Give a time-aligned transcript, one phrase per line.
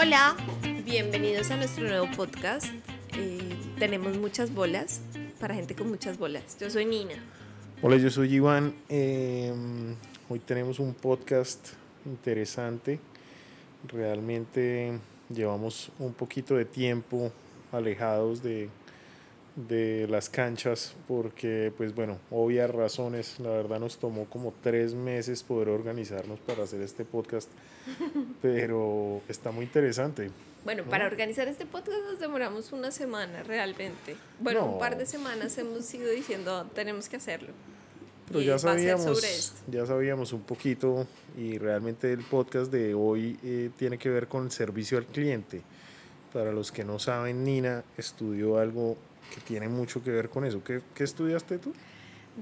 [0.00, 0.36] Hola,
[0.84, 2.66] bienvenidos a nuestro nuevo podcast.
[3.14, 5.00] Eh, tenemos muchas bolas
[5.40, 6.56] para gente con muchas bolas.
[6.60, 7.16] Yo soy Nina.
[7.82, 8.76] Hola, yo soy Iván.
[8.88, 9.52] Eh,
[10.28, 11.70] hoy tenemos un podcast
[12.06, 13.00] interesante.
[13.88, 15.00] Realmente
[15.34, 17.32] llevamos un poquito de tiempo
[17.72, 18.70] alejados de,
[19.66, 25.42] de las canchas porque pues bueno, obvias razones, la verdad nos tomó como tres meses
[25.42, 27.50] poder organizarnos para hacer este podcast,
[28.42, 30.30] pero está muy interesante.
[30.64, 34.16] Bueno, para organizar este podcast nos demoramos una semana realmente.
[34.38, 37.48] Bueno, un par de semanas hemos ido diciendo tenemos que hacerlo.
[38.28, 41.06] Pero ya sabíamos, ya sabíamos un poquito
[41.36, 45.62] y realmente el podcast de hoy eh, tiene que ver con el servicio al cliente.
[46.32, 48.98] Para los que no saben, Nina estudió algo
[49.34, 50.62] que tiene mucho que ver con eso.
[50.62, 51.74] ¿Qué, qué estudiaste tú?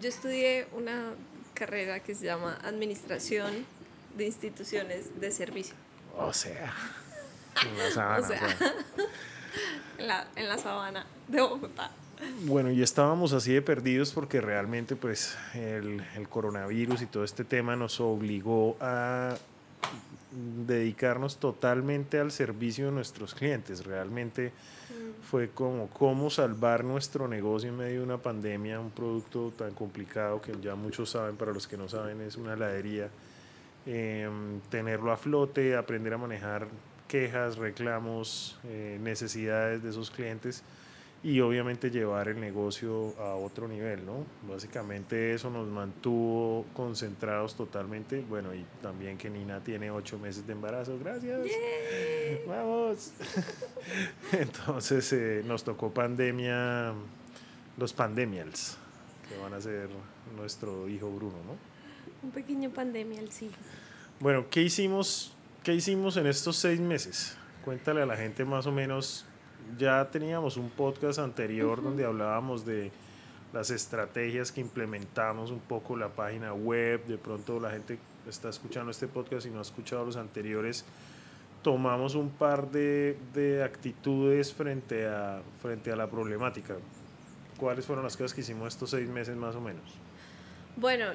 [0.01, 1.15] Yo estudié una
[1.55, 3.67] carrera que se llama Administración
[4.17, 5.75] de Instituciones de Servicio.
[6.17, 6.73] O sea,
[7.65, 8.19] en la sabana.
[8.25, 8.57] o sea,
[9.99, 11.91] en, la, en la sabana de Bogotá.
[12.43, 17.45] Bueno, y estábamos así de perdidos porque realmente pues el, el, coronavirus y todo este
[17.45, 19.37] tema nos obligó a
[20.67, 23.85] dedicarnos totalmente al servicio de nuestros clientes.
[23.85, 24.53] Realmente
[25.31, 30.41] fue como cómo salvar nuestro negocio en medio de una pandemia, un producto tan complicado
[30.41, 33.09] que ya muchos saben, para los que no saben es una heladería.
[33.87, 36.67] Em, tenerlo a flote, aprender a manejar
[37.07, 40.65] quejas, reclamos, eh, necesidades de esos clientes
[41.27, 44.25] y obviamente llevar el negocio a otro nivel, ¿no?
[44.49, 48.21] Básicamente eso nos mantuvo concentrados totalmente.
[48.21, 51.41] Bueno, y también que Nina tiene ocho meses de embarazo, gracias.
[52.47, 53.11] Vamos.
[54.33, 56.93] Entonces eh, nos tocó pandemia,
[57.77, 58.79] los pandemials,
[59.29, 59.89] que van a ser
[60.37, 61.57] nuestro hijo Bruno, ¿no?
[62.23, 63.51] Un pequeño pandemial, sí.
[64.21, 65.35] Bueno, ¿qué hicimos,
[65.65, 67.37] ¿qué hicimos en estos seis meses?
[67.65, 69.27] Cuéntale a la gente más o menos
[69.79, 72.91] ya teníamos un podcast anterior donde hablábamos de
[73.53, 78.91] las estrategias que implementamos, un poco la página web, de pronto la gente está escuchando
[78.91, 80.85] este podcast y no ha escuchado los anteriores,
[81.63, 86.77] tomamos un par de, de actitudes frente a, frente a la problemática.
[87.57, 90.06] ¿Cuáles fueron las cosas que hicimos estos seis meses más o menos?
[90.79, 91.07] Bueno,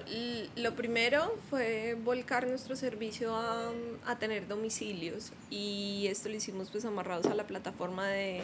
[0.56, 3.72] lo primero fue volcar nuestro servicio a,
[4.08, 8.42] a, tener domicilios y esto lo hicimos pues amarrados a la plataforma de,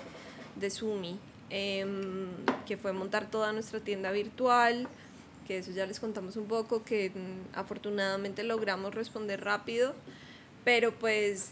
[0.57, 1.17] de Sumi,
[1.49, 2.27] em,
[2.67, 4.87] que fue montar toda nuestra tienda virtual,
[5.47, 9.95] que eso ya les contamos un poco, que mm, afortunadamente logramos responder rápido,
[10.63, 11.49] pero pues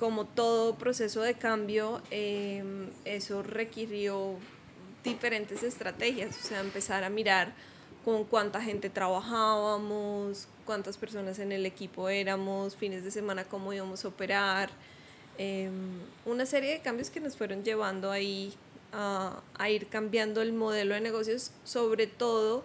[0.00, 4.34] como todo proceso de cambio, em, eso requirió
[5.04, 7.52] diferentes estrategias, o sea, empezar a mirar
[8.04, 14.04] con cuánta gente trabajábamos, cuántas personas en el equipo éramos, fines de semana cómo íbamos
[14.04, 14.70] a operar,
[15.38, 15.72] em,
[16.26, 18.52] una serie de cambios que nos fueron llevando ahí
[18.92, 22.62] a, ir cambiando el modelo de negocios, sobre todo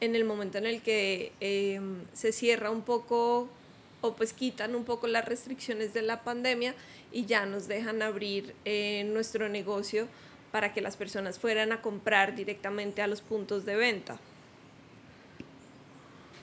[0.00, 3.48] en el momento en el que em, se cierra un poco
[4.00, 6.74] o pues quitan un poco las restricciones de la pandemia
[7.12, 10.08] y ya nos dejan abrir eh, nuestro negocio
[10.52, 14.18] para que las personas fueran a comprar directamente a los puntos de venta.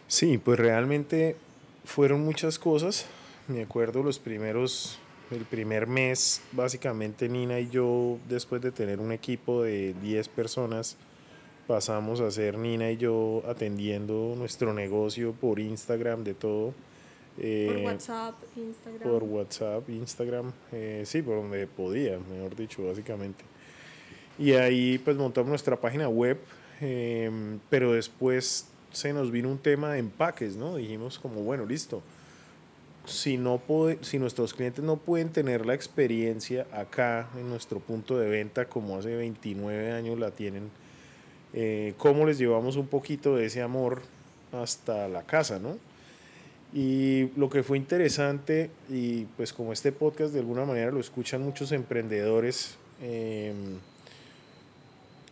[0.08, 1.36] Sí, pues realmente
[1.84, 3.06] fueron muchas cosas.
[3.48, 5.00] Me acuerdo los primeros,
[5.32, 10.98] el primer mes, básicamente Nina y yo, después de tener un equipo de 10 personas,
[11.68, 16.74] pasamos a ser Nina y yo atendiendo nuestro negocio por Instagram, de todo.
[17.40, 19.12] Eh, por WhatsApp, Instagram.
[19.12, 23.44] Por WhatsApp, Instagram, eh, sí, por donde podía, mejor dicho, básicamente.
[24.40, 26.40] Y ahí pues montamos nuestra página web,
[26.80, 27.30] eh,
[27.70, 28.68] pero después
[28.98, 30.76] se nos vino un tema de empaques, ¿no?
[30.76, 32.02] Dijimos como, bueno, listo.
[33.06, 38.18] Si, no puede, si nuestros clientes no pueden tener la experiencia acá en nuestro punto
[38.18, 40.70] de venta como hace 29 años la tienen,
[41.54, 44.02] eh, ¿cómo les llevamos un poquito de ese amor
[44.52, 45.78] hasta la casa, ¿no?
[46.74, 51.42] Y lo que fue interesante, y pues como este podcast de alguna manera lo escuchan
[51.42, 53.54] muchos emprendedores, eh,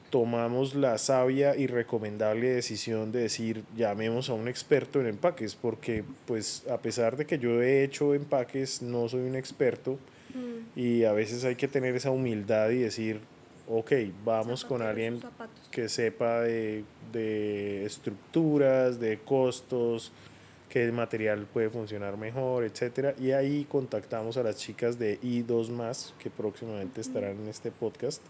[0.10, 6.04] tomamos la sabia y recomendable decisión de decir llamemos a un experto en empaques, porque
[6.26, 9.98] pues a pesar de que yo he hecho empaques, no soy un experto
[10.34, 10.80] mm.
[10.80, 13.20] y a veces hay que tener esa humildad y decir,
[13.68, 13.92] ok,
[14.24, 15.22] vamos con alguien
[15.72, 20.12] que sepa de, de estructuras, de costos,
[20.70, 23.16] qué material puede funcionar mejor, etcétera.
[23.20, 28.22] Y ahí contactamos a las chicas de I2 más que próximamente estarán en este podcast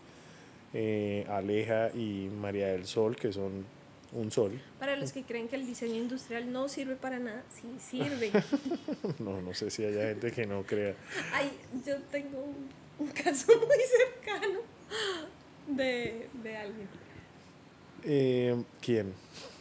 [0.74, 3.66] eh, Aleja y María del Sol, que son
[4.12, 4.60] un sol.
[4.80, 8.32] Para los que creen que el diseño industrial no sirve para nada, sí sirve.
[9.20, 10.96] no, no sé si haya gente que no crea.
[11.34, 11.52] Ay,
[11.86, 12.46] yo tengo
[13.00, 13.78] un, caso muy
[14.24, 14.60] cercano
[15.68, 16.88] de, de alguien.
[18.04, 19.14] Eh, ¿Quién?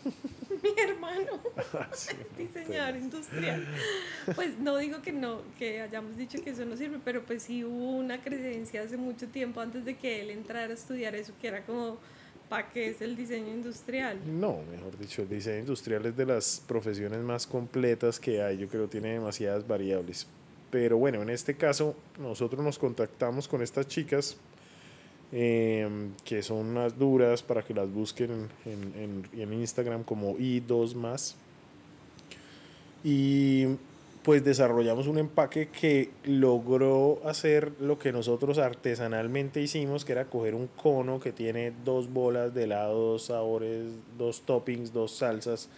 [0.63, 1.41] Mi hermano,
[2.39, 3.67] diseñador industrial.
[4.35, 7.65] Pues no digo que no, que hayamos dicho que eso no sirve, pero pues sí
[7.65, 11.49] hubo una creencia hace mucho tiempo antes de que él entrara a estudiar eso, que
[11.49, 11.99] era como
[12.49, 14.21] ¿Para qué es el diseño industrial?
[14.27, 18.59] No, mejor dicho, el diseño industrial es de las profesiones más completas que hay.
[18.59, 20.27] Yo creo que tiene demasiadas variables.
[20.71, 24.37] Pero bueno, en este caso nosotros nos contactamos con estas chicas
[25.37, 30.95] em, que son unas duras para que las busquen en, en, en Instagram como i2
[30.95, 31.35] más.
[33.03, 33.67] Y
[34.23, 40.55] pues desarrollamos un empaque que logró hacer lo que nosotros artesanalmente hicimos, que era coger
[40.55, 43.85] un cono que tiene dos bolas de helado, dos sabores,
[44.17, 45.69] dos toppings, dos salsas,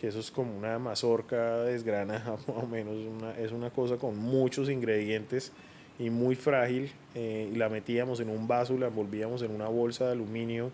[0.00, 2.94] que eso es como una mazorca desgranada más o menos,
[3.38, 5.52] es una cosa con muchos ingredientes
[5.98, 10.06] y muy frágil, eh, y la metíamos en un vaso, la envolvíamos en una bolsa
[10.06, 10.70] de aluminio,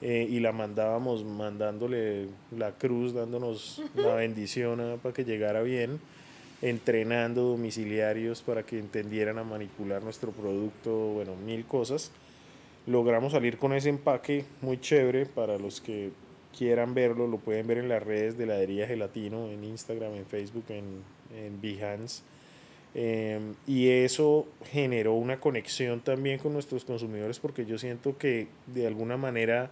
[0.00, 6.00] eh, y la mandábamos mandándole la cruz, dándonos la bendición ah, para que llegara bien
[6.62, 12.10] entrenando domiciliarios para que entendieran a manipular nuestro producto, bueno, mil cosas.
[12.86, 16.10] Logramos salir con ese empaque muy chévere para los que
[16.56, 20.64] quieran verlo, lo pueden ver en las redes de Ladería Gelatino, en Instagram, en Facebook,
[20.70, 21.02] en,
[21.36, 22.22] en Behance.
[22.94, 28.86] Em, y eso generó una conexión también con nuestros consumidores porque yo siento que de
[28.86, 29.70] alguna manera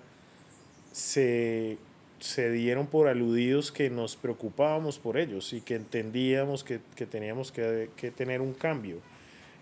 [0.93, 1.79] se
[2.19, 7.53] se dieron por aludidos que nos preocupábamos por ellos y que entendíamos que, que teníamos
[7.53, 9.01] que, que, tener un cambio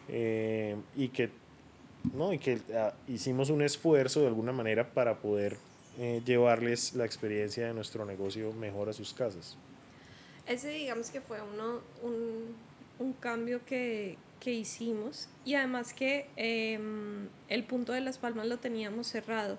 [0.09, 1.31] eh, y que,
[2.15, 2.33] ¿no?
[2.33, 5.56] y que ah, hicimos un esfuerzo de alguna manera para poder
[5.99, 9.56] eh, llevarles la experiencia de nuestro negocio mejor a sus casas.
[10.47, 12.55] Ese digamos que fue uno, un,
[12.99, 18.58] un cambio que, que, hicimos y además que em, el punto de las palmas lo
[18.58, 19.58] teníamos cerrado.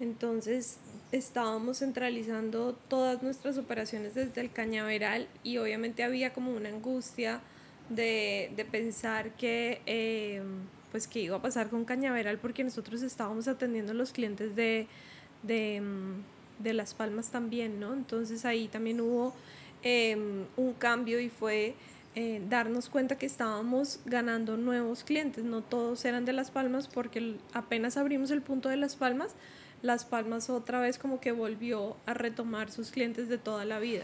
[0.00, 0.78] Entonces
[1.12, 7.40] estábamos centralizando todas nuestras operaciones desde el cañaveral y obviamente había como una angustia
[7.88, 10.42] de, de pensar que, eh,
[10.90, 14.86] pues, qué iba a pasar con cañaveral porque nosotros estábamos atendiendo a los clientes de,
[15.42, 15.82] de,
[16.58, 17.92] de Las Palmas también, ¿no?
[17.92, 19.34] Entonces ahí también hubo
[19.82, 21.74] em, un cambio y fue...
[22.14, 27.36] Eh, darnos cuenta que estábamos ganando nuevos clientes, no todos eran de Las Palmas porque
[27.54, 29.34] apenas abrimos el punto de Las Palmas,
[29.80, 34.02] las Palmas otra vez como que volvió a retomar sus clientes de toda la vida.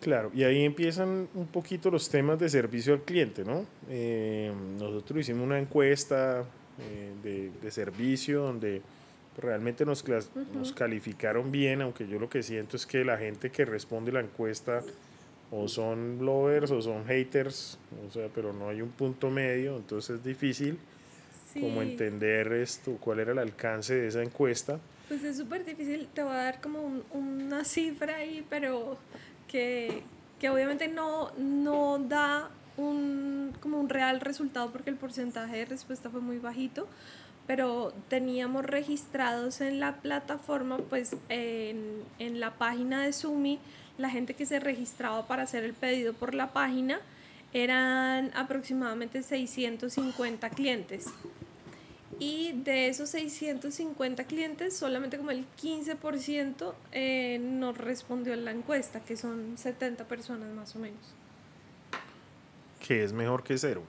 [0.00, 3.66] Claro, y ahí empiezan un poquito los temas de servicio al cliente, ¿no?
[3.90, 6.44] Eh, nosotros hicimos una encuesta
[6.78, 8.80] eh, de, de, servicio donde
[9.36, 10.04] realmente nos,
[10.54, 14.20] nos calificaron bien, aunque yo lo que siento es que la gente que responde la
[14.20, 14.82] encuesta
[15.56, 20.16] o son lovers o son haters, o sea, pero no hay un punto medio, entonces
[20.16, 20.78] es difícil
[21.60, 24.80] como entender esto, cuál era el alcance de esa encuesta.
[25.06, 28.98] Pues es súper difícil, te voy a dar como una cifra ahí, pero
[29.46, 30.02] que,
[30.40, 36.10] que obviamente no, no da un, como un real resultado porque el porcentaje de respuesta
[36.10, 36.88] fue muy bajito,
[37.46, 43.60] pero teníamos registrados en la plataforma, pues en, en la página de Sumi,
[43.98, 47.00] la gente que se registraba para hacer el pedido por la página
[47.52, 51.06] eran aproximadamente 650 clientes.
[52.18, 59.00] Y de esos 650 clientes, solamente como el 15% eh, nos respondió en la encuesta,
[59.00, 61.00] que son 70 personas más o menos.
[62.86, 63.82] Que es mejor que cero.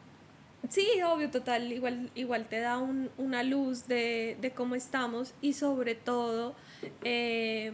[0.69, 1.71] Sí, obvio, total.
[1.71, 6.55] Igual, igual te da un, una luz de, de, cómo estamos y sobre todo
[7.03, 7.71] eh,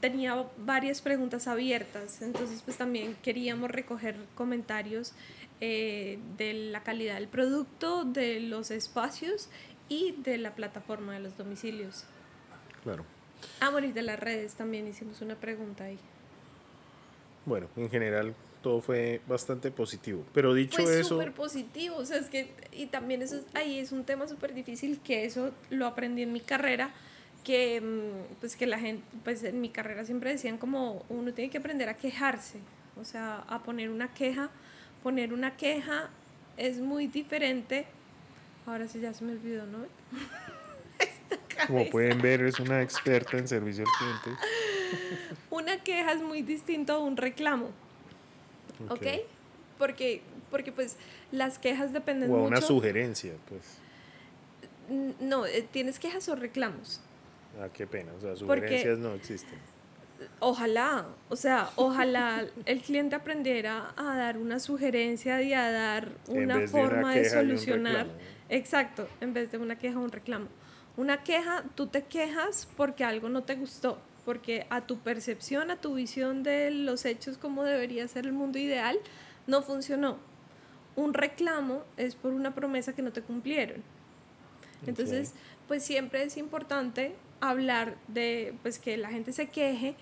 [0.00, 2.22] tenía varias preguntas abiertas.
[2.22, 5.12] Entonces, pues también queríamos recoger comentarios
[5.60, 9.48] eh, de la calidad del producto, de los espacios
[9.88, 12.04] y de la plataforma de los domicilios.
[12.82, 13.04] Claro.
[13.60, 15.98] Ah, bueno, y de las redes también hicimos una pregunta ahí.
[17.44, 20.24] Bueno, en general todo fue bastante positivo.
[20.32, 21.08] Pero dicho pues eso...
[21.10, 25.00] súper positivo, o sea, es que, y también eso, ahí es un tema súper difícil,
[25.00, 26.92] que eso lo aprendí en mi carrera,
[27.40, 31.50] que mm, pues que la gente, pues en mi carrera siempre decían como uno tiene
[31.50, 32.58] que aprender a quejarse,
[33.00, 34.50] o sea, a poner una queja,
[35.02, 36.10] poner una queja
[36.56, 37.86] es muy diferente
[38.66, 39.86] Ahora sí ya se me olvidó, ¿no?
[41.66, 44.42] Como pueden ver, es una experta en servicio al cliente.
[45.50, 47.70] una queja es muy distinto a un reclamo.
[48.84, 48.92] ¿Ok?
[48.92, 49.22] okay?
[49.78, 50.96] Porque, porque pues
[51.32, 52.42] las quejas dependen mucho.
[52.42, 53.78] O una sugerencia, pues.
[55.20, 57.00] No, eh, tienes quejas o reclamos.
[57.58, 59.58] Ah, qué pena, o sea, sugerencias no existen.
[60.38, 66.66] Ojalá, o sea, ojalá el cliente aprendiera a dar una sugerencia y a dar una
[66.68, 68.06] forma de, solucionar.
[68.48, 70.48] Exacto, en vez de una queja o un reclamo.
[70.96, 75.76] Una queja, tú te quejas porque algo no te gustó, porque a tu percepción, a
[75.76, 78.98] tu visión de los hechos como debería ser el mundo ideal,
[79.46, 80.18] no funcionó.
[80.96, 83.82] Un reclamo es por una promesa que no te cumplieron.
[84.86, 85.34] Entonces,
[85.68, 89.94] pues siempre es importante hablar de pues que la gente se queje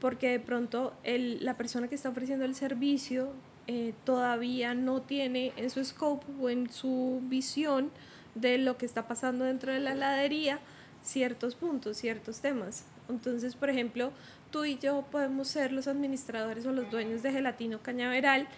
[0.00, 3.32] porque de pronto el, la persona que está ofreciendo el servicio
[3.66, 7.90] eh, todavía no tiene en su scope o en su visión
[8.34, 10.60] de lo que está pasando dentro de la heladería
[11.02, 12.84] ciertos puntos, ciertos temas.
[13.08, 14.12] Entonces, por ejemplo,
[14.50, 18.48] tú y yo podemos ser los administradores o los dueños de Gelatino Cañaveral,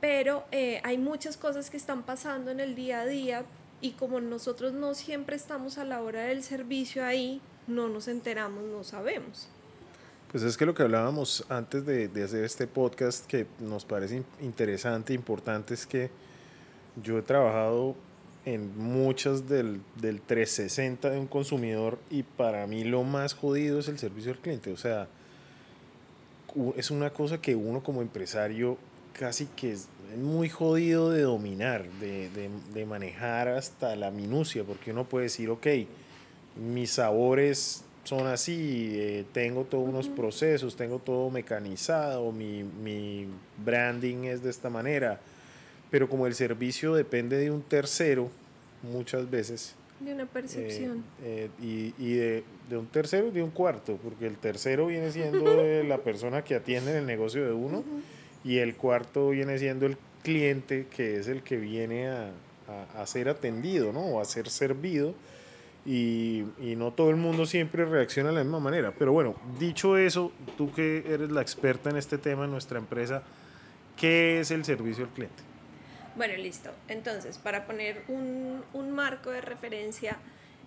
[0.00, 3.44] pero eh, hay muchas cosas que están pasando en el día a día
[3.84, 8.64] y como nosotros no siempre estamos a la hora del servicio ahí, no nos enteramos,
[8.64, 9.46] no sabemos.
[10.32, 14.22] Pues es que lo que hablábamos antes de, de hacer este podcast que nos parece
[14.40, 16.10] interesante, importante, es que
[17.02, 17.94] yo he trabajado
[18.46, 23.88] en muchas del, del 360 de un consumidor y para mí lo más jodido es
[23.88, 24.72] el servicio al cliente.
[24.72, 25.08] O sea,
[26.74, 28.78] es una cosa que uno como empresario
[29.12, 34.90] casi que es muy jodido de dominar, de, de, de manejar hasta la minucia, porque
[34.92, 35.66] uno puede decir, ok,
[36.56, 43.26] mis sabores son así, eh, tengo todos unos procesos, tengo todo mecanizado, mi, mi
[43.64, 45.20] branding es de esta manera
[45.94, 48.28] pero como el servicio depende de un tercero,
[48.82, 49.76] muchas veces.
[50.00, 51.04] De una percepción.
[51.22, 54.86] Eh, eh, y, y de, de, un tercero y de un cuarto, porque el tercero
[54.88, 55.44] viene siendo
[55.84, 57.84] la persona que atiende en el negocio de uno
[58.44, 62.30] y el cuarto viene siendo el cliente que es el que viene a,
[62.68, 64.00] a, a ser atendido, ¿no?
[64.00, 65.14] O a ser servido.
[65.86, 68.94] Y, y, no todo el mundo siempre reacciona de la misma manera.
[68.98, 73.22] Pero bueno, dicho eso, tú que eres la experta en este tema en nuestra empresa,
[73.98, 75.42] ¿qué es el servicio al cliente?
[76.16, 76.70] Bueno, listo.
[76.88, 80.16] Entonces, para poner un, un marco de referencia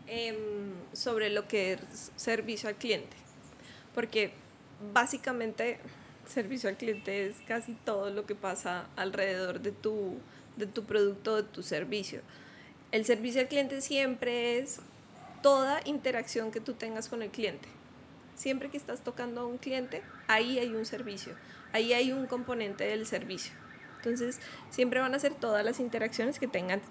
[0.05, 0.37] eh,
[0.93, 3.17] sobre lo que es servicio al cliente,
[3.95, 4.31] porque
[4.93, 5.79] básicamente
[6.27, 10.17] servicio al cliente es casi todo lo que pasa alrededor de tu,
[10.55, 12.21] de tu producto, de tu servicio.
[12.91, 14.79] El servicio al cliente siempre es
[15.41, 17.67] toda interacción que tú tengas con el cliente.
[18.35, 21.33] Siempre que estás tocando a un cliente, ahí hay un servicio,
[21.73, 23.53] ahí hay un componente del servicio.
[23.97, 26.81] Entonces, siempre van a ser todas las interacciones que tengan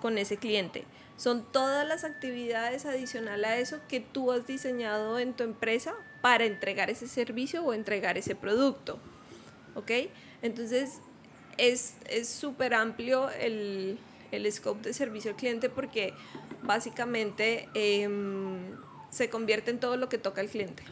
[0.00, 0.84] con ese cliente.
[1.16, 6.46] Son todas las actividades adicionales a eso que tú has diseñado en tu empresa para
[6.46, 8.98] entregar ese servicio o entregar ese producto.
[9.74, 9.90] ¿Ok?
[10.40, 11.02] Entonces,
[11.58, 13.98] es súper amplio el,
[14.32, 16.14] el, scope de servicio al cliente porque
[16.62, 18.08] básicamente eh,
[19.10, 20.82] se convierte en todo lo que toca al cliente.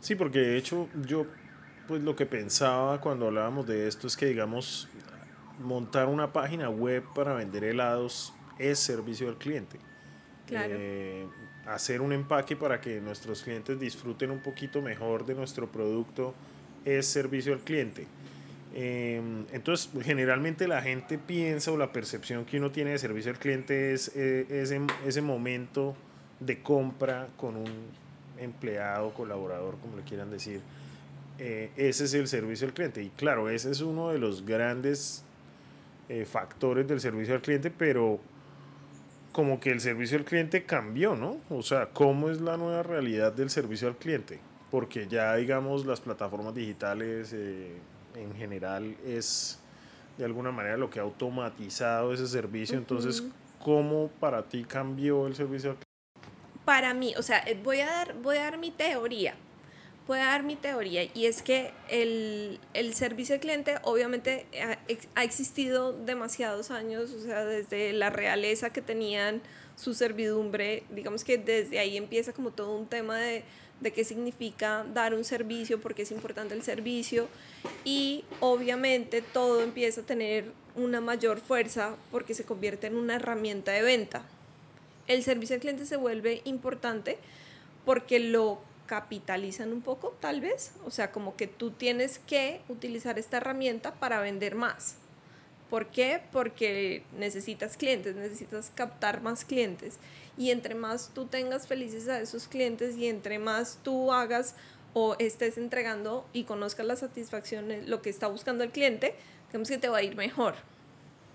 [0.00, 1.24] Sí, porque de hecho yo
[1.86, 4.88] pues lo que pensaba cuando hablábamos de esto es que, digamos,
[5.60, 9.78] montar una página web para vender helados es servicio al cliente.
[10.48, 10.74] Claro.
[10.76, 11.28] Eh,
[11.66, 16.34] hacer un empaque para que nuestros clientes disfruten un poquito mejor de nuestro producto
[16.84, 18.06] es servicio al cliente.
[18.74, 23.38] Eh, entonces, generalmente la gente piensa o la percepción que uno tiene de servicio al
[23.38, 25.94] cliente es eh, ese, ese momento
[26.40, 27.70] de compra con un
[28.38, 30.60] empleado, colaborador, como le quieran decir,
[31.38, 33.02] eh, ese es el servicio al cliente.
[33.02, 35.24] Y claro, ese es uno de los grandes
[36.08, 38.20] eh, factores del servicio al cliente, pero
[39.34, 41.38] como que el servicio al cliente cambió, ¿no?
[41.50, 44.38] O sea, ¿cómo es la nueva realidad del servicio al cliente?
[44.70, 47.76] Porque ya, digamos, las plataformas digitales eh,
[48.14, 49.58] en general es
[50.16, 52.78] de alguna manera lo que ha automatizado ese servicio.
[52.78, 53.24] Entonces,
[53.58, 56.34] ¿cómo para ti cambió el servicio al cliente?
[56.64, 59.34] Para mí, o sea, voy a dar, voy a dar mi teoría
[60.06, 64.78] puedo dar mi teoría y es que el, el servicio al cliente obviamente ha,
[65.14, 69.40] ha, existido demasiados años, o sea, desde la realeza que tenían
[69.76, 73.44] su servidumbre, digamos que desde ahí empieza como todo un tema de,
[73.80, 77.28] de qué significa dar un servicio, por qué es importante el servicio
[77.84, 83.72] y obviamente todo empieza a tener una mayor fuerza porque se convierte en una herramienta
[83.72, 84.22] de venta.
[85.06, 87.18] El servicio al cliente se vuelve importante
[87.84, 90.72] porque lo capitalizan un poco, tal vez.
[90.84, 94.96] O sea, como que tú tienes que utilizar esta herramienta para vender más.
[95.70, 96.20] ¿Por qué?
[96.30, 99.98] Porque necesitas clientes, necesitas captar más clientes.
[100.36, 104.54] Y entre más tú tengas felices a esos clientes y entre más tú hagas
[104.92, 109.14] o estés entregando y conozcas la satisfacción, lo que está buscando el cliente,
[109.48, 110.54] digamos que te va a ir mejor.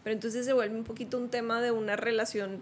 [0.04, 2.62] Pero entonces se vuelve un poquito un tema de una relación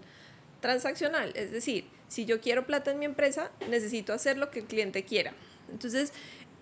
[0.60, 1.32] transaccional.
[1.36, 5.04] Es decir, si yo quiero plata en mi empresa, necesito hacer lo que el cliente
[5.04, 5.34] quiera.
[5.70, 6.12] Entonces,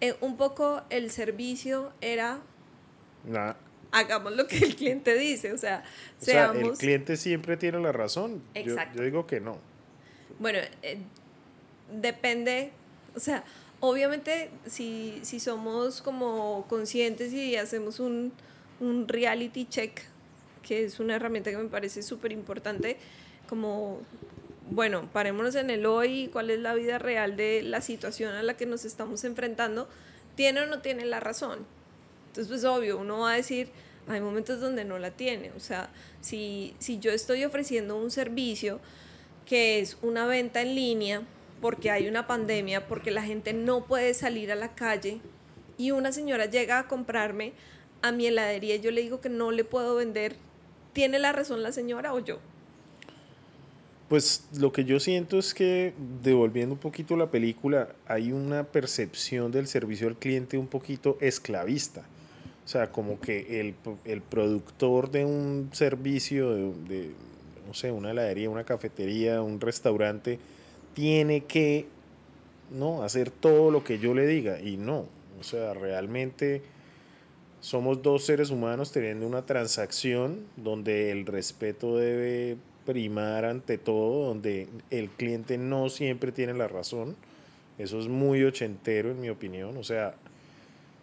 [0.00, 2.40] eh, un poco el servicio era...
[3.92, 5.84] Hagamos lo que el cliente dice, o sea,
[6.18, 6.72] seamos...
[6.72, 8.42] el cliente siempre tiene la razón.
[8.54, 8.98] Exacto.
[8.98, 9.58] Yo, digo que no.
[10.38, 10.98] Bueno, eh,
[11.90, 12.72] depende,
[13.14, 13.44] o sea,
[13.80, 18.32] obviamente si, si somos como conscientes y hacemos un,
[18.80, 20.00] un reality check,
[20.62, 22.98] que es una herramienta que me parece súper importante,
[23.48, 24.00] como
[24.70, 28.56] bueno, parémonos en el hoy, cuál es la vida real de la situación a la
[28.56, 29.88] que nos estamos enfrentando,
[30.34, 31.66] tiene o no tiene la razón.
[32.28, 33.70] Entonces, pues obvio, uno va a decir,
[34.08, 35.52] hay momentos donde no la tiene.
[35.56, 38.80] O sea, si, si yo estoy ofreciendo un servicio
[39.46, 41.22] que es una venta en línea,
[41.60, 45.20] porque hay una pandemia, porque la gente no puede salir a la calle,
[45.78, 47.52] y una señora llega a comprarme
[48.02, 50.36] a mi heladería y yo le digo que no le puedo vender,
[50.92, 52.38] ¿tiene la razón la señora o yo?
[54.08, 59.50] Pues lo que yo siento es que, devolviendo un poquito la película, hay una percepción
[59.50, 62.02] del servicio al cliente un poquito esclavista.
[62.64, 67.10] O sea, como que el, el productor de un servicio, de, de,
[67.66, 70.38] no sé, una heladería, una cafetería, un restaurante,
[70.94, 71.86] tiene que
[72.70, 73.02] ¿no?
[73.02, 74.60] hacer todo lo que yo le diga.
[74.60, 75.06] Y no,
[75.38, 76.62] o sea, realmente
[77.60, 82.56] somos dos seres humanos teniendo una transacción donde el respeto debe
[82.86, 87.16] primar ante todo, donde el cliente no siempre tiene la razón.
[87.78, 89.76] Eso es muy ochentero en mi opinión.
[89.76, 90.14] O sea,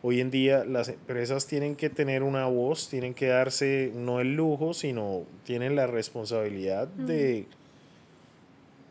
[0.01, 4.35] hoy en día las empresas tienen que tener una voz, tienen que darse no el
[4.35, 7.45] lujo, sino tienen la responsabilidad de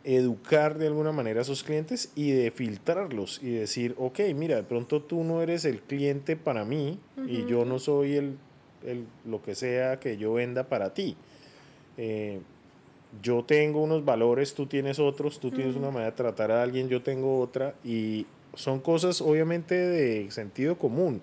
[0.05, 4.63] educar de alguna manera a sus clientes y de filtrarlos y decir, ok, mira, de
[4.63, 8.37] pronto tú no eres el cliente para mí y yo no soy el,
[8.85, 11.15] el, lo que sea que yo venda para ti.
[11.97, 12.39] Eh,
[13.21, 16.89] yo tengo unos valores, tú tienes otros, tú tienes una manera de tratar a alguien,
[16.89, 21.21] yo tengo otra, y son cosas obviamente de sentido común.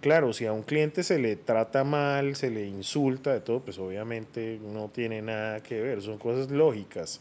[0.00, 3.78] Claro, si a un cliente se le trata mal, se le insulta, de todo, pues
[3.78, 7.20] obviamente no tiene nada que ver, son cosas lógicas.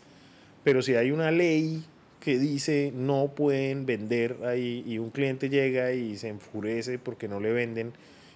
[0.63, 1.83] Pero si hay una ley
[2.19, 7.39] que dice no pueden vender ahí y un cliente llega y se enfurece porque no
[7.39, 7.91] le venden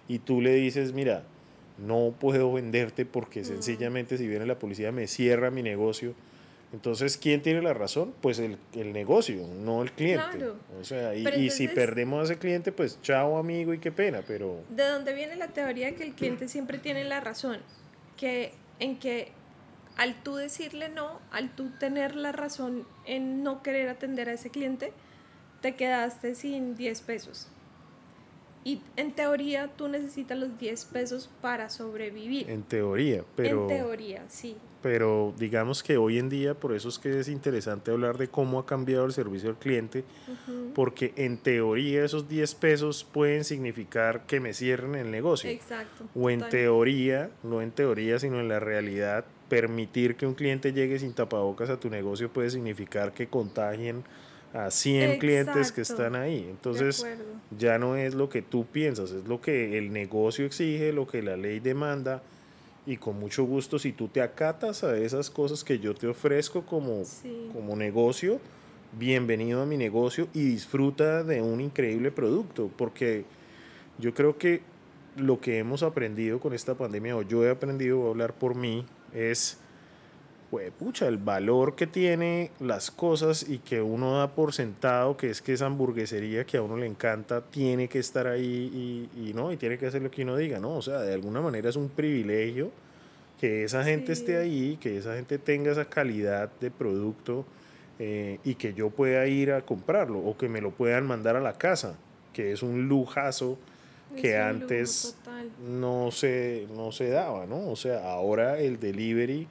[0.10, 1.24] y tú le dices, mira,
[1.78, 3.46] no puedo venderte porque mm.
[3.46, 6.13] sencillamente si viene la policía me cierra mi negocio.
[6.74, 8.13] Entonces, ¿quién tiene la razón?
[8.22, 10.50] Pues el, el negocio, no el cliente.
[10.80, 14.60] O sea, y, si perdemos a ese cliente, pues chao amigo y qué pena, pero...
[14.70, 17.60] ¿De dónde viene la teoría de que el cliente siempre tiene la razón?
[18.18, 19.32] Que en que
[19.96, 24.50] al tú decirle no, al tú tener la razón en no querer atender a ese
[24.50, 24.92] cliente,
[25.62, 27.48] te quedaste sin 10 pesos.
[28.68, 32.50] Y en teoría tú necesitas los 10 pesos para sobrevivir.
[32.50, 33.62] En teoría, pero...
[33.62, 34.58] En teoría, sí.
[34.82, 38.60] Pero digamos que hoy en día, por eso es que es interesante hablar de cómo
[38.60, 40.04] ha cambiado el servicio al cliente,
[40.76, 45.50] porque en teoría esos 10 pesos pueden significar que me cierren el negocio.
[45.50, 46.04] Exacto.
[46.14, 51.00] O en teoría, no en teoría, sino en la realidad, permitir que un cliente llegue
[51.00, 54.04] sin tapabocas a tu negocio puede significar que contagien
[54.58, 56.48] a 100 clientes que están ahí.
[56.50, 57.06] Entonces
[57.58, 61.22] ya no es lo que tú piensas, es lo que el negocio exige, lo que
[61.22, 62.24] la ley demanda.
[62.86, 66.65] Y con mucho gusto, si tú te acatas a esas cosas que yo te ofrezco
[66.65, 67.04] como,
[67.54, 68.39] como negocio,
[68.98, 72.72] bienvenido a mi negocio y disfruta de un increíble producto.
[72.78, 73.26] Porque
[74.00, 74.62] yo creo que
[75.17, 78.86] lo que hemos aprendido con esta pandemia, o yo he aprendido a hablar por mí,
[79.13, 79.60] es
[80.50, 85.30] pues, pucha, el valor que tiene las cosas y que uno da por sentado, que
[85.30, 89.52] es que esa hamburguesería que a uno le encanta tiene que estar ahí y, no,
[89.52, 90.78] y tiene que hacer lo que uno diga, ¿no?
[90.78, 92.72] O sea, de alguna manera es un privilegio
[93.40, 97.46] que esa gente esté ahí, que esa gente tenga esa calidad de producto
[98.00, 101.42] eh, y que yo pueda ir a comprarlo o que me lo puedan mandar a
[101.42, 101.98] la casa,
[102.32, 103.58] que es un lujazo
[104.16, 105.18] que antes
[105.68, 107.70] no se, no se daba, ¿no?
[107.70, 109.48] O sea, ahora el delivery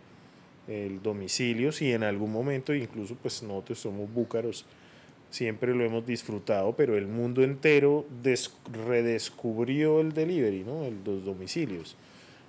[0.69, 4.65] el domicilio, si en algún momento, incluso pues nosotros somos búcaros,
[5.31, 8.07] siempre lo hemos disfrutado, pero el mundo entero
[8.87, 10.85] redescubrió el delivery, ¿no?
[10.85, 11.97] El, los domicilios.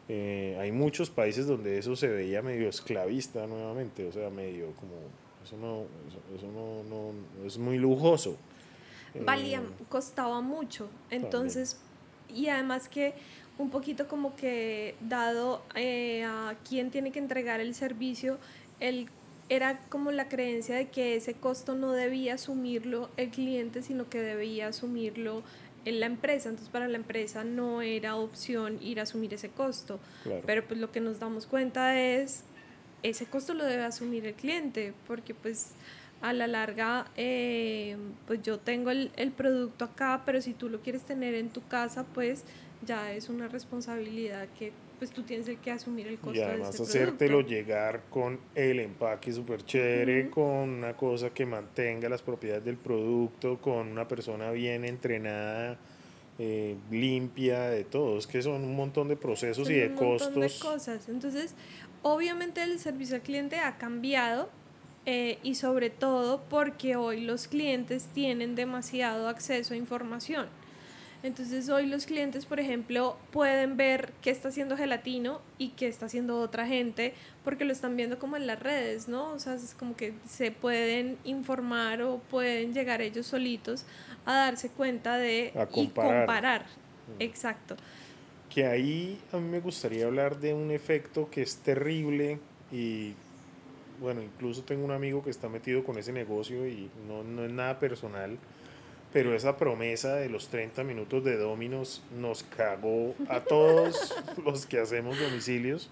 [0.10, 4.94] Eh, hay muchos países donde eso se veía medio esclavista nuevamente, o sea, medio como,
[5.44, 5.84] eso no,
[6.36, 8.38] eso, no, no, es muy lujoso.
[9.26, 11.78] Valía, eh, costaba mucho, entonces,
[12.30, 13.16] y además que
[13.58, 18.38] un poquito como que dado eh, a quién tiene que entregar el servicio,
[18.80, 19.10] el,
[19.50, 24.22] era como la creencia de que ese costo no debía asumirlo el cliente, sino que
[24.22, 25.43] debía asumirlo
[25.86, 26.50] en la empresa.
[26.50, 30.00] Entonces para la empresa no era opción ir a asumir ese costo.
[30.46, 32.43] Pero pues lo que nos damos cuenta es
[33.04, 35.72] ese costo lo debe asumir el cliente, porque pues
[36.22, 40.82] a la larga, eh, pues yo tengo el, el, producto acá, pero si tú lo
[40.82, 42.43] quieres tener en tu casa, pues
[42.86, 46.40] ya es una responsabilidad que pues tú tienes que asumir el costo.
[46.40, 52.22] Y además hacértelo llegar con el empaque súper chévere, con una cosa que mantenga las
[52.22, 55.78] propiedades del producto, con una persona bien entrenada,
[56.40, 58.18] eh, limpia, de todo.
[58.18, 60.36] Es que son un montón de procesos y de costos.
[60.36, 61.10] Un montón de cosas.
[61.10, 61.54] Entonces,
[62.02, 64.50] obviamente el servicio al cliente ha cambiado.
[65.10, 70.48] Eh, y sobre todo porque hoy los clientes tienen demasiado acceso a información.
[71.28, 76.06] Entonces hoy los clientes, por ejemplo, pueden ver qué está haciendo Gelatino y qué está
[76.06, 77.13] haciendo otra gente,
[77.44, 79.34] porque lo están viendo como en las redes, ¿no?
[79.34, 83.86] O sea, es como que se pueden informar o pueden llegar ellos solitos
[84.26, 86.62] a darse cuenta de y comparar.
[86.62, 87.22] Mm.
[87.22, 87.76] Exacto.
[88.50, 92.40] Que ahí a mí me gustaría hablar de un efecto que es terrible
[92.72, 93.16] y
[94.00, 97.52] bueno, incluso tengo un amigo que está metido con ese negocio y no, no es
[97.52, 98.38] nada personal
[99.18, 104.14] pero esa promesa de los 30 minutos de Dominos nos cagó a todos
[104.46, 105.90] los que hacemos domicilios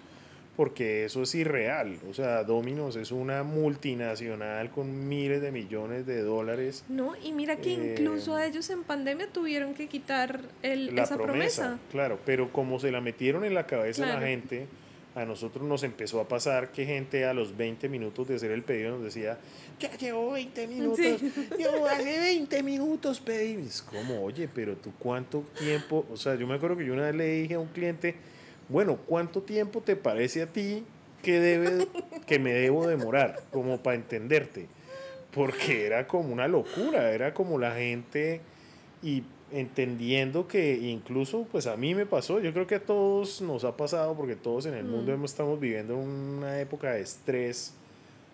[0.56, 1.98] porque eso es irreal.
[2.08, 6.86] O sea, Dominos es una multinacional con miles de millones de dólares.
[6.88, 11.80] No, y mira que incluso eh, ellos en pandemia tuvieron que quitar el, esa promesa,
[11.90, 14.68] Claro, pero como se la metieron en la cabeza a la gente,
[15.16, 18.64] a nosotros nos empezó a pasar que gente a los 20 minutos de hacer el
[18.64, 19.38] pedido nos decía,
[19.80, 21.22] ya llevo 20 minutos,
[21.60, 23.66] yo hace 20 minutos pedí.
[23.66, 27.04] Es como, oye, pero tú cuánto tiempo, o sea, yo me acuerdo que yo una
[27.04, 28.16] vez le dije a un cliente,
[28.68, 30.84] bueno, ¿cuánto tiempo te parece a ti
[31.24, 31.88] que, debe,
[32.28, 34.68] que me debo demorar como para entenderte?
[35.32, 38.42] Porque era como una locura, era como la gente
[39.02, 39.24] y
[39.56, 43.78] entendiendo que incluso pues a mí me pasó, yo creo que a todos nos ha
[43.78, 45.26] pasado porque todos en el mundo mm.
[45.26, 47.74] estamos viviendo una época de estrés,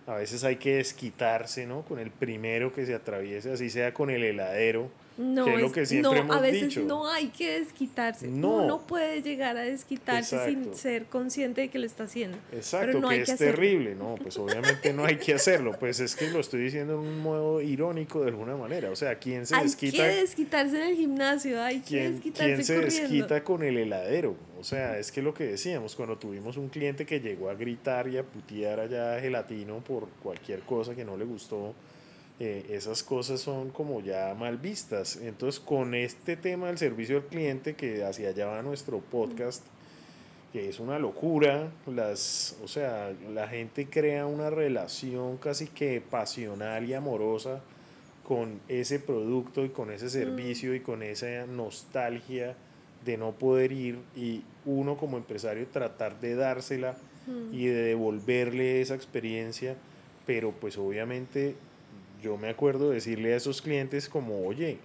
[0.08, 1.84] a veces hay que desquitarse, ¿no?
[1.84, 5.72] Con el primero que se atraviese, así sea con el heladero, no, que es, lo
[5.72, 8.28] que siempre no, a veces no hay que desquitarse.
[8.28, 8.64] No.
[8.64, 12.38] Uno puede llegar a desquitarse sin ser consciente de que lo está haciendo.
[12.52, 13.96] Exacto, no que es terrible.
[13.96, 15.74] No, pues obviamente no hay que hacerlo.
[15.80, 18.90] Pues es que lo estoy diciendo en un modo irónico de alguna manera.
[18.90, 20.04] O sea, ¿quién se desquita?
[20.04, 24.36] Hay que desquitarse en el gimnasio, hay que desquitarse ¿quién se desquita con el heladero?
[24.60, 28.08] O sea, es que lo que decíamos, cuando tuvimos un cliente que llegó a gritar
[28.08, 31.74] y a putear allá gelatino por cualquier cosa que no le gustó,
[32.44, 35.16] eh, esas cosas son como ya mal vistas.
[35.18, 39.64] Entonces, con este tema del servicio al cliente, que hacia allá va nuestro podcast,
[40.52, 46.90] que es una locura, las, o sea, la gente crea una relación casi que pasional
[46.90, 47.62] y amorosa
[48.28, 52.56] con ese producto y con ese servicio y con esa nostalgia
[53.06, 56.96] de no poder ir y uno como empresario tratar de dársela
[57.52, 59.76] y de devolverle esa experiencia,
[60.26, 61.56] pero pues obviamente
[62.22, 64.78] yo me acuerdo decirle a esos clientes como, oye,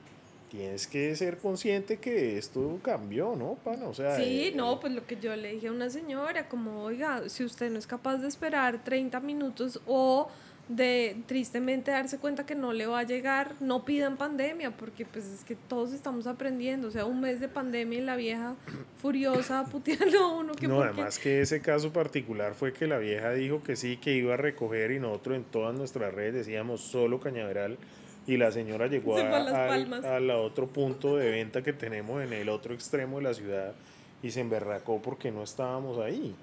[0.50, 3.88] tienes que ser consciente que esto cambió, ¿no, pana?
[3.88, 6.82] O sea, sí, eh, no, pues lo que yo le dije a una señora, como,
[6.82, 10.28] oiga, si usted no es capaz de esperar 30 minutos o
[10.68, 15.26] de tristemente darse cuenta que no le va a llegar, no pidan pandemia, porque pues
[15.26, 18.56] es que todos estamos aprendiendo, o sea, un mes de pandemia y la vieja
[19.00, 20.66] furiosa puteando a uno que...
[20.66, 24.34] No, además que ese caso particular fue que la vieja dijo que sí, que iba
[24.34, 27.78] a recoger y nosotros en todas nuestras redes decíamos solo cañaveral
[28.26, 32.74] y la señora llegó a, al, otro punto de venta que tenemos en el otro
[32.74, 33.74] extremo de la ciudad
[34.20, 36.34] y se emberracó porque no estábamos ahí.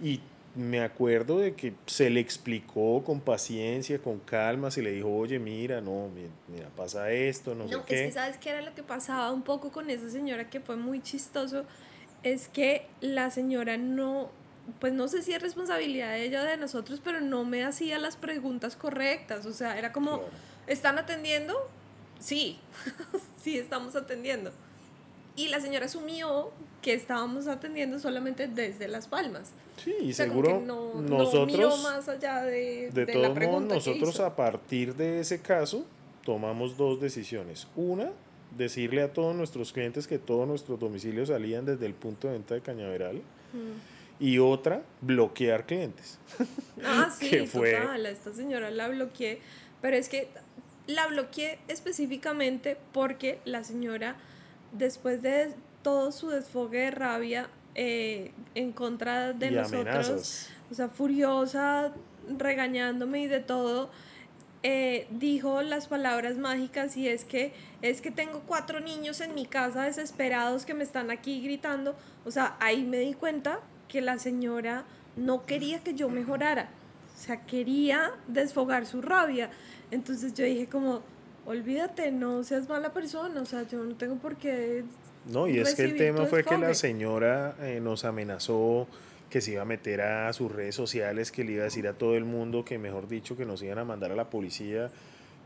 [0.00, 0.20] Y
[0.56, 5.38] me acuerdo de que se le explicó con paciencia, con calma, se le dijo, oye,
[5.38, 6.08] mira, no,
[6.48, 8.00] mira, pasa esto, no, sé qué.
[8.00, 10.76] Es que sabes qué era lo que pasaba un poco con esa señora que fue
[10.76, 11.64] muy chistoso,
[12.22, 14.30] es que la señora no,
[14.80, 17.98] pues no sé si es responsabilidad de ella o de nosotros, pero no me hacía
[17.98, 20.22] las preguntas correctas, o sea, era como,
[20.66, 21.54] ¿están atendiendo?
[22.18, 22.58] Sí,
[23.42, 24.52] sí estamos atendiendo.
[25.36, 26.50] Y la señora asumió
[26.82, 29.52] que estábamos atendiendo solamente desde Las Palmas.
[29.76, 35.40] Sí, y seguro nosotros, más allá de, de, todos modos, nosotros a partir de ese
[35.40, 35.84] caso
[36.24, 37.68] tomamos dos decisiones.
[37.76, 38.10] Una,
[38.56, 42.54] decirle a todos nuestros clientes que todos nuestros domicilios salían desde el punto de venta
[42.54, 43.16] de Cañaveral.
[43.16, 43.96] Mm.
[44.18, 46.18] Y otra, bloquear clientes.
[46.82, 47.72] Ah, sí, que fue...
[47.72, 49.40] total, esta señora la bloqueé,
[49.82, 50.28] pero es que
[50.86, 54.16] la bloqueé específicamente porque la señora,
[54.76, 61.92] después de todo su desfogue de rabia, eh, en contra de nosotros, o sea, furiosa,
[62.38, 63.90] regañándome y de todo,
[64.62, 69.46] eh, dijo las palabras mágicas y es que es que tengo cuatro niños en mi
[69.46, 71.94] casa desesperados que me están aquí gritando.
[72.24, 74.84] O sea, ahí me di cuenta que la señora
[75.14, 76.70] no quería que yo mejorara,
[77.14, 79.50] o sea, quería desfogar su rabia.
[79.90, 81.02] Entonces yo dije como,
[81.46, 84.84] olvídate, no seas mala persona, o sea, yo no tengo por qué...
[85.26, 88.86] No, y es que el tema fue que la señora eh, nos amenazó
[89.30, 91.94] que se iba a meter a sus redes sociales, que le iba a decir a
[91.94, 94.90] todo el mundo que, mejor dicho, que nos iban a mandar a la policía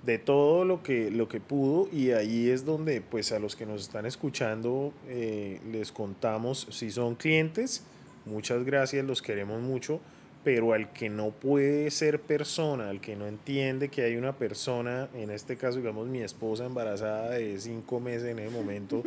[0.04, 3.66] de todo lo que, lo que pudo y ahí es donde pues a los que
[3.66, 7.84] nos están escuchando eh, les contamos si son clientes,
[8.24, 10.00] muchas gracias, los queremos mucho,
[10.42, 15.08] pero al que no puede ser persona, al que no entiende que hay una persona,
[15.14, 19.02] en este caso digamos mi esposa embarazada de cinco meses en ese momento,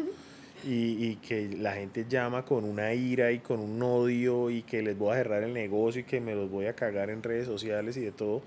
[0.65, 4.81] y, y que la gente llama con una ira y con un odio y que
[4.81, 7.47] les voy a cerrar el negocio y que me los voy a cagar en redes
[7.47, 8.41] sociales y de todo,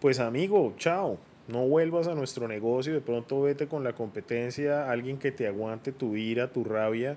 [0.00, 5.18] pues amigo, chao no vuelvas a nuestro negocio, de pronto vete con la competencia, alguien
[5.18, 7.16] que te aguante tu ira, tu rabia,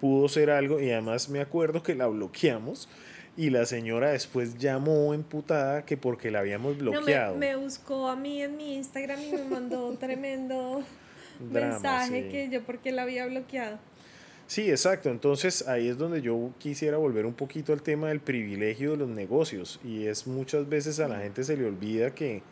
[0.00, 2.88] pudo ser algo y además me acuerdo que la bloqueamos
[3.38, 7.36] y la señora después llamó emputada que porque la habíamos bloqueado.
[7.36, 10.82] me, buscó a mí en mi Instagram y me mandó un tremendo
[11.40, 13.78] mensaje que yo porque la había bloqueado.
[14.48, 15.08] Sí, exacto.
[15.10, 19.08] Entonces ahí es donde yo quisiera volver un poquito al tema del privilegio de los
[19.08, 22.42] negocios y es muchas veces a la gente se le olvida que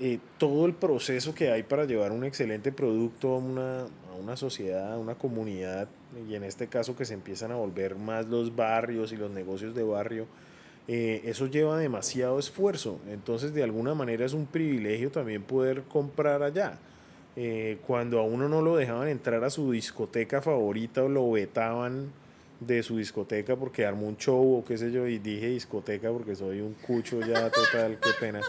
[0.00, 4.38] eh, todo el proceso que hay para llevar un excelente producto a una, a una
[4.38, 5.86] sociedad, a una comunidad,
[6.28, 9.74] y en este caso que se empiezan a volver más los barrios y los negocios
[9.74, 10.26] de barrio,
[10.88, 13.00] eh, eso lleva demasiado esfuerzo.
[13.08, 16.78] Entonces, de alguna manera es un privilegio también poder comprar allá.
[17.34, 22.10] Eh, cuando a uno no lo dejaban entrar a su discoteca favorita o lo vetaban
[22.60, 26.34] de su discoteca porque armó un show o qué sé yo y dije discoteca porque
[26.34, 28.40] soy un cucho ya total, qué pena.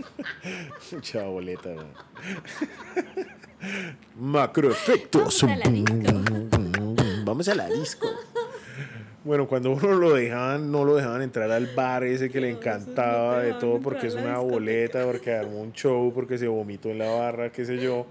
[0.92, 1.74] Mucha boleta.
[4.18, 5.44] Macroefectos.
[7.26, 8.06] Vamos a la disco.
[9.24, 13.40] Bueno, cuando uno lo dejaban, no lo dejaban entrar al bar ese que le encantaba
[13.40, 17.10] de todo porque es una boleta, porque armó un show, porque se vomitó en la
[17.10, 18.06] barra, qué sé yo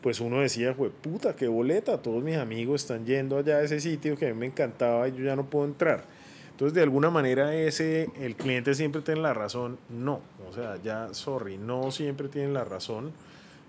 [0.00, 3.80] pues uno decía, fue puta, qué boleta, todos mis amigos están yendo allá a ese
[3.80, 6.04] sitio que a mí me encantaba y yo ya no puedo entrar.
[6.52, 9.78] Entonces, de alguna manera, ese, el cliente siempre tiene la razón.
[9.88, 13.12] No, o sea, ya, sorry, no siempre tienen la razón.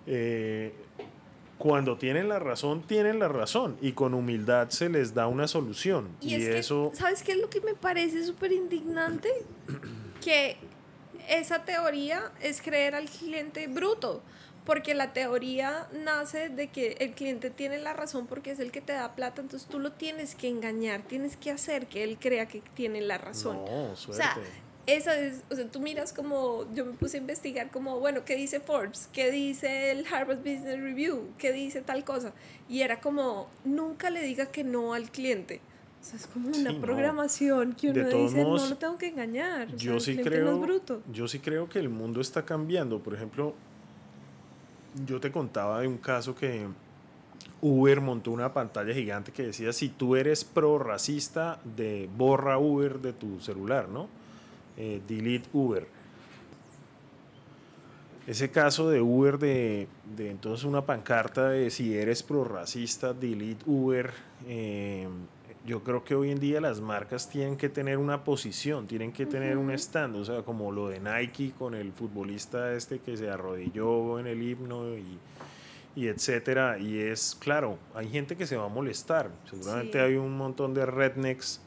[0.06, 0.74] Eh,
[1.62, 6.10] cuando tienen la razón, tienen la razón y con humildad se les da una solución.
[6.20, 6.90] Y, eso...
[6.96, 9.30] ¿Sabes qué es lo que me parece súper indignante?
[10.26, 10.58] que
[11.30, 14.24] esa teoría es creer al cliente bruto
[14.66, 18.82] porque la teoría nace de que el cliente tiene la razón porque es el que
[18.82, 22.48] te da plata, entonces tú lo tienes que engañar, tienes que hacer que él crea
[22.48, 23.58] que tiene la razón.
[23.66, 24.24] No, suerte.
[24.24, 24.38] O sea,
[24.94, 28.36] esa es, o sea, tú miras como, yo me puse a investigar como, bueno, ¿qué
[28.36, 29.10] dice Forbes?
[29.12, 31.30] ¿Qué dice el Harvard Business Review?
[31.38, 32.34] ¿Qué dice tal cosa?
[32.70, 35.62] Y era como, nunca le diga que no al cliente.
[36.02, 39.76] O sea, es como una programación que uno dice, no lo tengo que engañar.
[39.76, 41.04] yo sí creo, bruto.
[41.12, 43.00] yo sí creo que el mundo está cambiando.
[43.00, 43.54] Por ejemplo,
[45.06, 46.66] yo te contaba de un caso que
[47.62, 53.00] Uber montó una pantalla gigante que decía, si tú eres pro racista, de borra Uber
[53.00, 54.21] de tu celular, ¿no?
[54.78, 55.88] Eh, delete Uber.
[58.28, 63.64] Ese caso de Uber de, de, entonces una pancarta de si eres pro racista, delete
[63.66, 64.12] Uber.
[64.48, 65.08] Eh,
[65.66, 69.26] yo creo que hoy en día las marcas tienen que tener una posición, tienen que
[69.26, 73.30] tener un stand, o sea, como lo de Nike con el futbolista este que se
[73.30, 75.20] arrodilló en el himno y,
[75.96, 76.80] y etcétera.
[76.80, 79.30] Y es claro, hay gente que se va a molestar.
[79.50, 81.62] Seguramente hay un montón de rednecks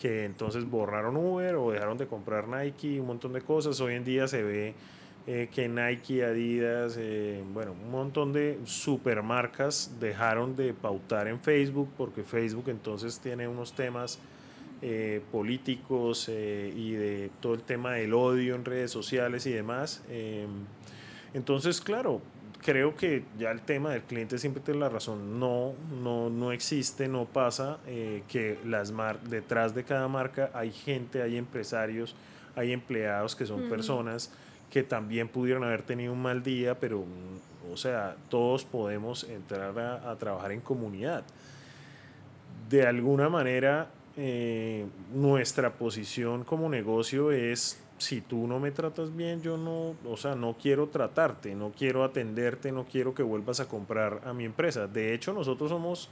[0.00, 3.80] que entonces borraron Uber o dejaron de comprar Nike, un montón de cosas.
[3.80, 4.74] Hoy en día se ve
[5.26, 11.90] eh, que Nike, Adidas, eh, bueno, un montón de supermarcas dejaron de pautar en Facebook
[11.96, 14.18] porque Facebook entonces tiene unos temas
[14.80, 20.02] eh, políticos y de todo el tema del odio en redes sociales y demás.
[21.34, 22.22] entonces, claro,
[22.62, 25.38] creo que ya el tema del cliente siempre tiene la razón.
[25.40, 27.78] No, no, no existe, no pasa
[28.28, 32.14] que las mar detrás de cada marca hay gente, hay empresarios,
[32.56, 34.30] hay empleados que son personas
[34.70, 37.04] que también pudieron haber tenido un mal día, pero,
[37.70, 41.24] o sea, todos podemos entrar a, trabajar en comunidad.
[42.68, 49.42] De alguna manera, eh, nuestra posición como negocio es, si tú no me tratas bien,
[49.42, 53.68] yo no, o sea, no quiero tratarte, no quiero atenderte, no quiero que vuelvas a
[53.68, 54.86] comprar a mi empresa.
[54.86, 56.08] De hecho, nosotros somos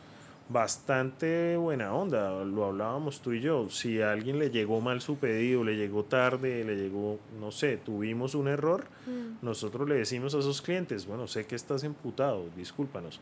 [0.51, 5.17] bastante buena onda, lo hablábamos tú y yo, si a alguien le llegó mal su
[5.17, 9.45] pedido, le llegó tarde, le llegó, no sé, tuvimos un error, mm.
[9.45, 13.21] nosotros le decimos a esos clientes, bueno, sé que estás emputado, discúlpanos,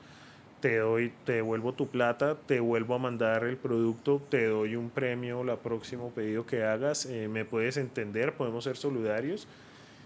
[0.60, 4.90] te doy, te devuelvo tu plata, te vuelvo a mandar el producto, te doy un
[4.90, 9.46] premio la próximo pedido que hagas, eh, me puedes entender, podemos ser solidarios.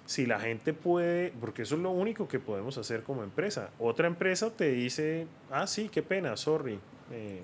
[0.06, 3.70] Si la gente puede, porque eso es lo único que podemos hacer como empresa.
[3.78, 6.80] Otra empresa te dice, ah, sí, qué pena, sorry,
[7.12, 7.42] eh,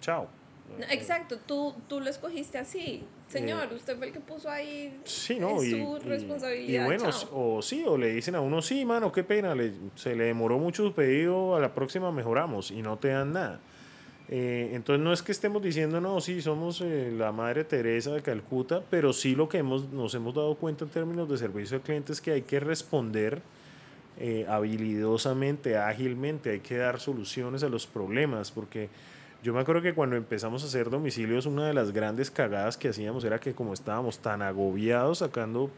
[0.00, 0.37] chao.
[0.90, 3.04] Exacto, tú, tú lo escogiste así.
[3.28, 5.00] Señor, usted fue el que puso ahí.
[5.04, 6.84] Sí, no, y, su responsabilidad.
[6.84, 10.16] Y, bueno, o sí, o le dicen a uno, sí, mano, qué pena, le, se
[10.16, 13.60] le demoró mucho su pedido, a la próxima mejoramos y no te dan nada.
[14.30, 18.22] Eh, entonces no es que estemos diciendo, no, sí, somos eh, la Madre Teresa de
[18.22, 21.82] Calcuta, pero sí lo que hemos, nos hemos dado cuenta en términos de servicio al
[21.82, 23.40] cliente es que hay que responder
[24.18, 28.90] eh, habilidosamente, ágilmente, hay que dar soluciones a los problemas, porque
[29.42, 32.88] yo me acuerdo que cuando empezamos a hacer domicilios, una de las grandes cagadas que
[32.88, 35.70] hacíamos era que como estábamos tan agobiados sacando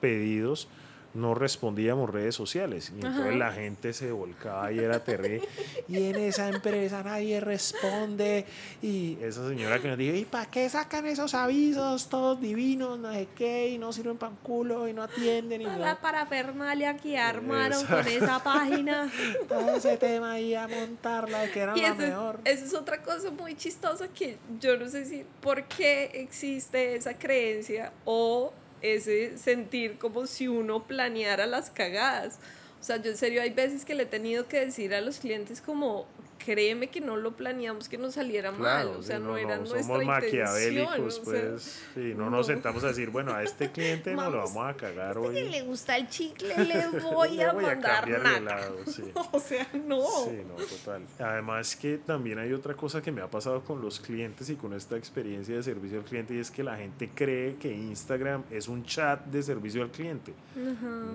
[0.00, 0.68] pedidos,
[1.16, 2.92] no respondíamos redes sociales.
[2.94, 5.48] Y entonces la gente se volcaba y era terrible.
[5.88, 8.44] y en esa empresa nadie responde.
[8.82, 12.98] Y esa señora que nos dijo, ¿y para qué sacan esos avisos todos divinos?
[12.98, 15.62] No sé qué, y no sirven para culo, y no atienden.
[15.62, 19.10] Y para la parafernalia que armaron con esa página.
[19.48, 22.40] Todo ese tema ahí a montarla, que era la mejor.
[22.44, 27.14] Esa es otra cosa muy chistosa que yo no sé si por qué existe esa
[27.14, 32.38] creencia o ese sentir como si uno planeara las cagadas.
[32.80, 35.18] O sea, yo en serio hay veces que le he tenido que decir a los
[35.18, 36.06] clientes como,
[36.46, 40.04] créeme que no lo planeamos que nos saliera mal, o sea, no, era nuestra somos
[40.04, 44.64] maquiavélicos, pues, sí, no, nos sentamos a decir, bueno, a este cliente no lo vamos
[44.64, 45.34] a cagar este hoy.
[45.34, 48.70] que le gusta el chicle, le voy a mandar nada.
[49.32, 50.06] o sea, no.
[50.24, 51.02] Sí, no, total.
[51.18, 54.72] Además que también hay otra cosa que me ha pasado con los clientes y con
[54.72, 58.68] esta experiencia de servicio al cliente y es que la gente cree que Instagram es
[58.68, 60.32] un chat de servicio al cliente.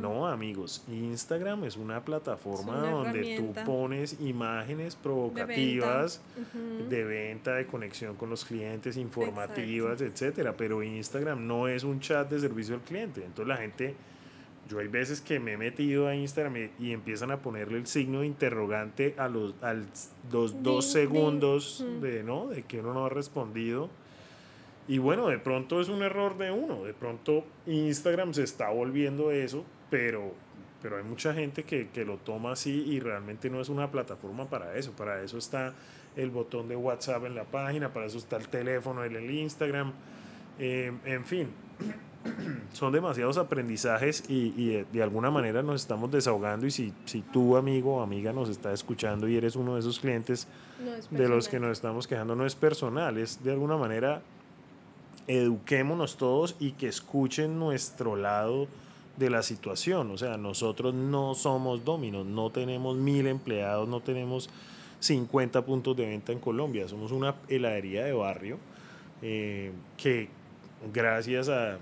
[0.02, 4.98] No, amigos, Instagram es una plataforma donde tú pones imágenes,
[5.29, 6.21] provocativas
[6.89, 7.55] de venta.
[7.55, 10.55] de conexión con los clientes, informativas, etcétera.
[10.57, 13.23] Pero Instagram no es un chat de servicio al cliente.
[13.23, 13.95] Entonces la gente,
[14.69, 18.21] yo hay veces que me he metido a Instagram y, empiezan a ponerle el signo
[18.21, 19.55] de interrogante a los,
[20.31, 22.47] los dos segundos de, ¿no?
[22.47, 23.89] de que uno no ha respondido.
[24.88, 29.31] Y bueno, de pronto es un error de uno, de pronto Instagram se está volviendo
[29.31, 30.34] eso, pero
[30.82, 34.46] pero hay mucha gente que, que, lo toma así y realmente no es una plataforma
[34.46, 34.91] para eso.
[34.91, 35.74] Para eso está
[36.15, 39.94] el botón de WhatsApp en la página, para eso está el teléfono, el, el Instagram,
[40.60, 41.50] eh, en fin.
[42.74, 47.58] Son demasiados aprendizajes y, y, de alguna manera nos estamos desahogando y si, si tú
[47.58, 50.48] amigo o amiga nos está escuchando y eres uno de esos clientes
[51.10, 54.22] de los que nos estamos quejando, no es personal, es de alguna manera
[55.28, 58.67] eduquémonos todos y que escuchen nuestro lado
[59.17, 60.12] de la situación.
[60.12, 64.50] O sea, nosotros no somos dominos, no tenemos mil empleados, no tenemos
[65.00, 66.88] 50 puntos de venta en Colombia.
[66.88, 68.58] Somos una heladería de barrio
[69.21, 70.30] eh, que
[70.93, 71.78] gracias a,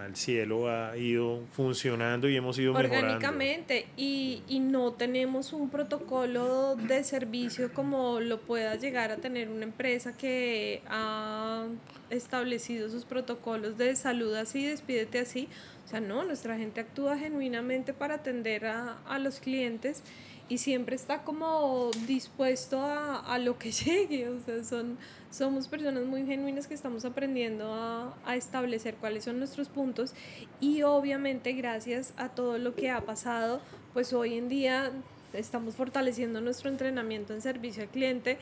[0.00, 6.76] al cielo ha ido funcionando y hemos ido orgánicamente y, y, no tenemos un protocolo
[6.76, 11.66] de servicio como lo pueda llegar a tener una empresa que ha
[12.10, 15.48] establecido sus protocolos de salud así, despídete así
[15.84, 20.02] o sea, no, nuestra gente actúa genuinamente para atender a, a los clientes
[20.48, 24.28] y siempre está como dispuesto a, a, lo que llegue.
[24.28, 24.98] O sea, son,
[25.32, 30.14] somos personas muy genuinas que estamos aprendiendo a, a, establecer cuáles son nuestros puntos
[30.60, 33.60] y obviamente gracias a todo lo que ha pasado,
[33.94, 34.92] pues hoy en día
[35.32, 38.36] estamos fortaleciendo nuestro entrenamiento en servicio al cliente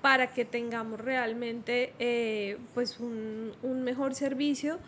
[0.00, 4.78] para que tengamos realmente eh, pues un, un mejor servicio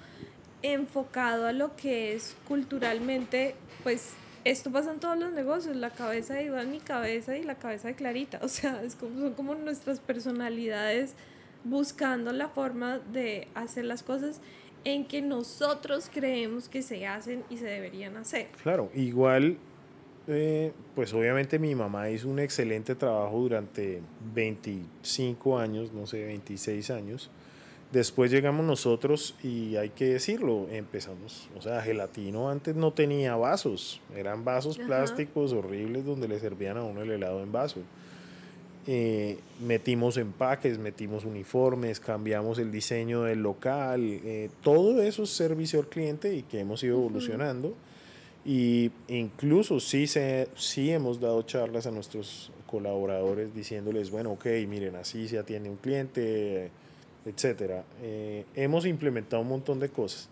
[0.63, 4.13] enfocado a lo que es culturalmente, pues
[4.45, 7.89] esto pasa en todos los negocios, la cabeza de Iván, mi cabeza y la cabeza
[7.89, 11.15] de Clarita, o sea, es como, son como nuestras personalidades
[11.65, 14.41] buscando la forma de hacer las cosas
[14.85, 18.49] en que nosotros creemos que se hacen y se deberían hacer.
[18.63, 19.59] Claro, igual,
[20.27, 24.01] eh, pues obviamente mi mamá hizo un excelente trabajo durante
[24.35, 27.31] 25 años, no sé, 26 años
[27.93, 34.01] Después llegamos nosotros y hay que decirlo, empezamos, o sea, Gelatino antes no tenía vasos,
[34.15, 37.81] eran vasos plásticos horribles donde le servían a uno el helado en vaso.
[38.87, 45.81] Eh, metimos empaques, metimos uniformes, cambiamos el diseño del local, eh, todo eso es servicio
[45.81, 47.75] al cliente y que hemos ido evolucionando.
[48.45, 54.97] Y incluso sí, se, sí hemos dado charlas a nuestros colaboradores diciéndoles, bueno, ok, miren,
[54.97, 56.71] así se atiende un cliente
[57.25, 57.85] etcétera.
[58.03, 60.29] Eh, hemos implementado un montón de cosas.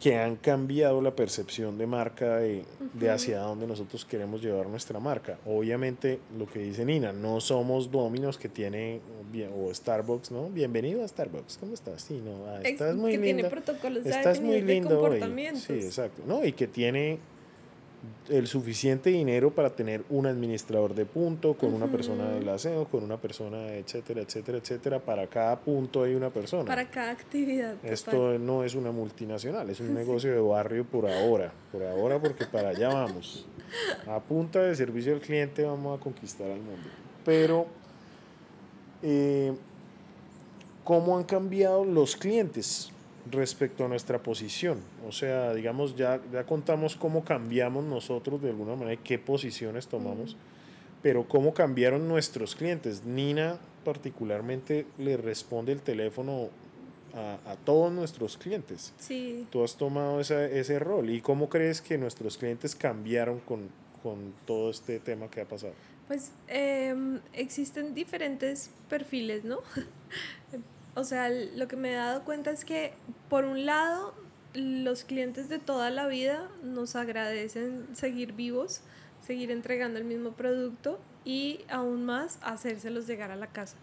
[0.00, 5.00] Que han cambiado la percepción de marca de, de, hacia dónde nosotros queremos llevar nuestra
[5.00, 5.38] marca.
[5.46, 9.00] Obviamente, lo que dice Nina, no somos Dominos que tiene,
[9.56, 10.50] o Starbucks, ¿no?
[10.50, 12.02] Bienvenido a Starbucks, ¿cómo estás?
[12.02, 15.20] Sí, no, ah, estás muy que Tiene protocolos estás muy lindo hoy.
[15.56, 16.22] Sí, exacto.
[16.26, 17.18] No, y que tiene
[18.28, 23.04] el suficiente dinero para tener un administrador de punto, con una persona del aseo, con
[23.04, 24.98] una persona, etcétera, etcétera, etcétera.
[25.00, 26.64] Para cada punto hay una persona.
[26.64, 27.76] Para cada actividad.
[27.82, 31.52] Esto no es una multinacional, es un negocio de barrio por ahora.
[31.70, 33.46] Por ahora, porque para allá vamos.
[34.06, 36.88] A punta de servicio al cliente vamos a conquistar al mundo.
[37.24, 37.66] Pero,
[39.02, 39.52] eh,
[40.84, 42.93] ¿cómo han cambiado los clientes?
[43.30, 44.80] Respecto a nuestra posición.
[45.06, 50.36] O sea, digamos, ya, ya contamos cómo cambiamos nosotros de alguna manera, qué posiciones tomamos,
[51.02, 53.04] pero cómo cambiaron nuestros clientes.
[53.04, 56.48] Nina particularmente le responde el teléfono
[57.14, 58.92] a, a todos nuestros clientes.
[58.98, 59.46] Sí.
[59.50, 61.10] Tú has tomado esa, ese rol.
[61.10, 63.68] ¿Y cómo crees que nuestros clientes cambiaron con,
[64.02, 65.74] con todo este tema que ha pasado?
[66.06, 66.94] Pues eh,
[67.32, 69.60] existen diferentes perfiles, ¿no?
[70.94, 72.94] o sea, lo que me he dado cuenta es que,
[73.28, 74.14] por un lado,
[74.54, 78.82] los clientes de toda la vida nos agradecen seguir vivos,
[79.20, 83.76] seguir entregando el mismo producto y aún más hacérselos llegar a la casa.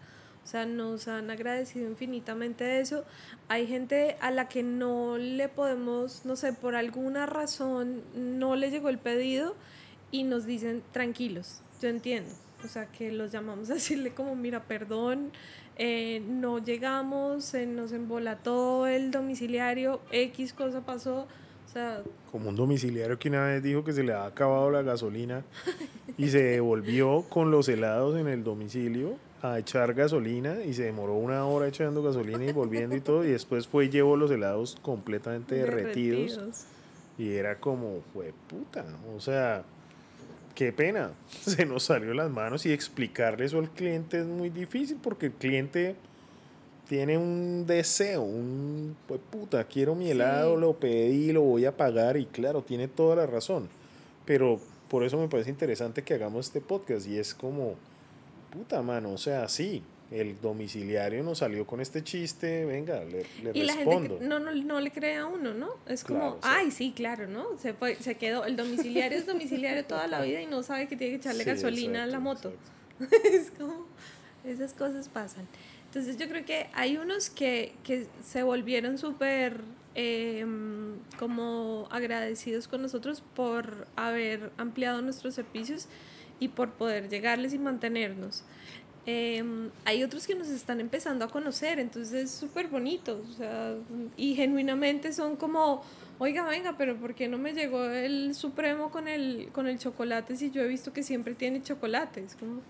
[0.44, 3.04] O sea, nos han agradecido infinitamente eso.
[3.48, 8.70] Hay gente a la que no le podemos, no sé, por alguna razón no le
[8.70, 9.54] llegó el pedido
[10.10, 12.30] y nos dicen tranquilos, yo entiendo.
[12.64, 15.32] O sea, que los llamamos a decirle como, mira, perdón,
[15.84, 21.26] eh, no llegamos, se nos embolató el domiciliario, X cosa pasó.
[21.66, 24.82] O sea, Como un domiciliario que una vez dijo que se le ha acabado la
[24.82, 25.42] gasolina
[26.16, 31.14] y se devolvió con los helados en el domicilio a echar gasolina y se demoró
[31.14, 34.78] una hora echando gasolina y volviendo y todo y después fue y llevó los helados
[34.82, 36.66] completamente derretidos, derretidos.
[37.18, 38.84] y era como, fue puta,
[39.16, 39.64] o sea,
[40.54, 44.98] qué pena, se nos salió las manos y explicarle eso al cliente es muy difícil
[45.02, 45.96] porque el cliente
[46.88, 52.16] tiene un deseo, un pues puta, quiero mi helado, lo pedí, lo voy a pagar
[52.16, 53.68] y claro, tiene toda la razón.
[54.26, 57.76] Pero por eso me parece interesante que hagamos este podcast y es como,
[58.50, 59.82] puta mano, o sea, sí,
[60.14, 64.14] el domiciliario nos salió con este chiste, venga, le, le y respondo.
[64.14, 65.68] La gente no, no, no, le cree a uno, ¿no?
[65.86, 67.58] Es como, ay, sí, claro, ¿no?
[67.58, 70.96] Se, fue, se quedó, el domiciliario es domiciliario toda la vida y no sabe que
[70.96, 72.52] tiene que echarle gasolina a la moto.
[73.24, 73.86] es como,
[74.44, 75.46] esas cosas pasan.
[75.86, 79.60] Entonces yo creo que hay unos que, que se volvieron súper
[79.94, 85.88] em, como agradecidos con nosotros por haber ampliado nuestros servicios
[86.40, 88.42] y por poder llegarles y mantenernos.
[89.04, 93.74] Em, hay otros que nos están empezando a conocer, entonces es súper bonito, o sea,
[94.16, 95.82] y genuinamente son como,
[96.20, 100.36] oiga, venga, pero ¿por qué no me llegó el Supremo con el, con el chocolate
[100.36, 102.36] si yo he visto que siempre tiene chocolates?
[102.36, 102.60] Como,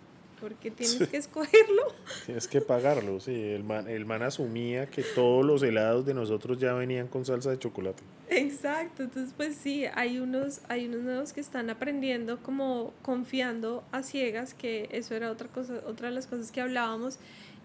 [0.40, 1.82] porque tienes que escogerlo.
[2.26, 3.32] Tienes que pagarlo, sí.
[3.32, 7.50] El man, el man asumía que todos los helados de nosotros ya venían con salsa
[7.50, 8.02] de chocolate.
[8.34, 14.02] Exacto, entonces pues sí, hay unos, hay unos nuevos que están aprendiendo como confiando a
[14.02, 17.18] ciegas, que eso era otra cosa, otra de las cosas que hablábamos,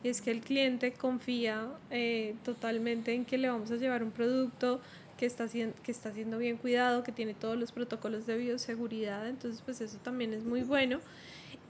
[0.03, 4.11] y es que el cliente confía eh, totalmente en que le vamos a llevar un
[4.11, 4.81] producto
[5.17, 9.61] que está, que está siendo bien cuidado, que tiene todos los protocolos de bioseguridad, entonces
[9.63, 10.99] pues eso también es muy bueno.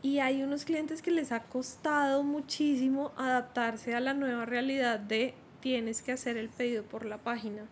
[0.02, 5.36] Y hay unos clientes que les ha costado muchísimo adaptarse a la nueva realidad de
[5.62, 7.64] tienes que hacer el pedido por la página.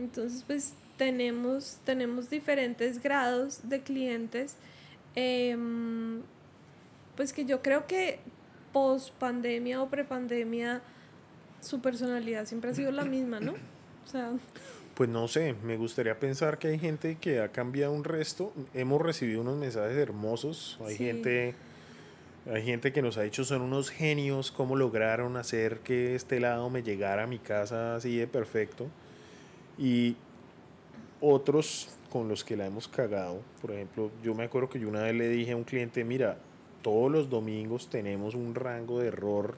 [0.00, 4.56] Entonces, pues tenemos, tenemos diferentes grados de clientes.
[5.14, 6.22] Em,
[7.16, 8.18] pues que yo creo que
[8.72, 10.80] post pandemia o prepandemia
[11.60, 13.52] su personalidad siempre ha sido la misma, ¿no?
[13.52, 14.32] O sea,
[14.94, 18.52] pues no sé, me gustaría pensar que hay gente que ha cambiado un resto.
[18.74, 20.78] Hemos recibido unos mensajes hermosos.
[20.86, 21.54] Hay gente
[22.50, 26.70] hay gente que nos ha dicho son unos genios cómo lograron hacer que este lado
[26.70, 28.88] me llegara a mi casa así de perfecto.
[29.80, 30.14] Y
[31.20, 33.40] otros con los que la hemos cagado.
[33.60, 36.38] Por ejemplo, yo me acuerdo que yo una vez le dije a un cliente, mira,
[36.82, 39.56] todos los domingos tenemos un rango de error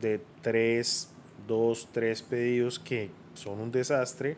[0.00, 1.08] de 3,
[1.46, 4.36] 2, 3 pedidos que son un desastre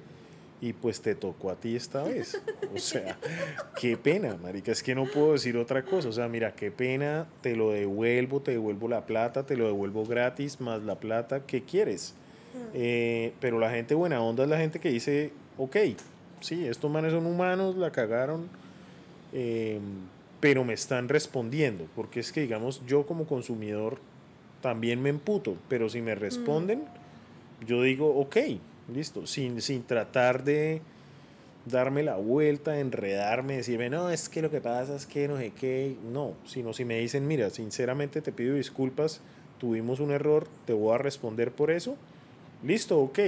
[0.61, 2.41] y pues te tocó a ti esta vez.
[2.75, 3.19] O sea,
[3.81, 6.09] qué pena, marica, es que no puedo decir otra cosa.
[6.09, 10.07] O sea, mira, qué pena, te lo devuelvo, te devuelvo la plata, te lo devuelvo
[10.07, 12.15] gratis, más la plata, ¿qué quieres?
[12.73, 15.77] Eh, pero la gente buena onda es la gente que dice, ok,
[16.41, 18.49] sí, estos manes son humanos, la cagaron,
[19.33, 19.81] em,
[20.41, 23.99] pero me están respondiendo, porque es que, digamos, yo como consumidor
[24.61, 27.67] también me emputo, pero si me responden, mm.
[27.67, 28.37] yo digo, ok,
[28.93, 30.83] Listo, sin, sin tratar de
[31.65, 35.53] darme la vuelta, enredarme, decirme, no, es que lo que pasa es que no sé
[35.59, 39.23] qué, no, sino si me dicen, mira, sinceramente te pido disculpas,
[39.59, 41.97] tuvimos un error, te voy a responder por eso,
[42.65, 43.19] listo, ok,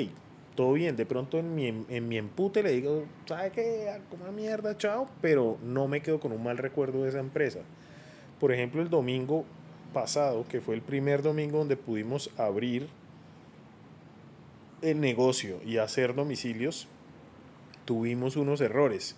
[0.54, 4.00] todo bien, de pronto en mi, en mi empute le digo, ¿sabe qué?
[4.10, 7.60] Como mierda, chao, pero no me quedo con un mal recuerdo de esa empresa.
[8.40, 9.44] Por ejemplo, el domingo
[9.92, 12.88] pasado, que fue el primer domingo donde pudimos abrir
[14.82, 16.88] el negocio y hacer domicilios,
[17.84, 19.16] tuvimos unos errores.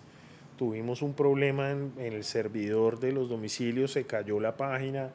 [0.57, 5.11] Tuvimos un problema en, el servidor de los domicilios, se cayó la página,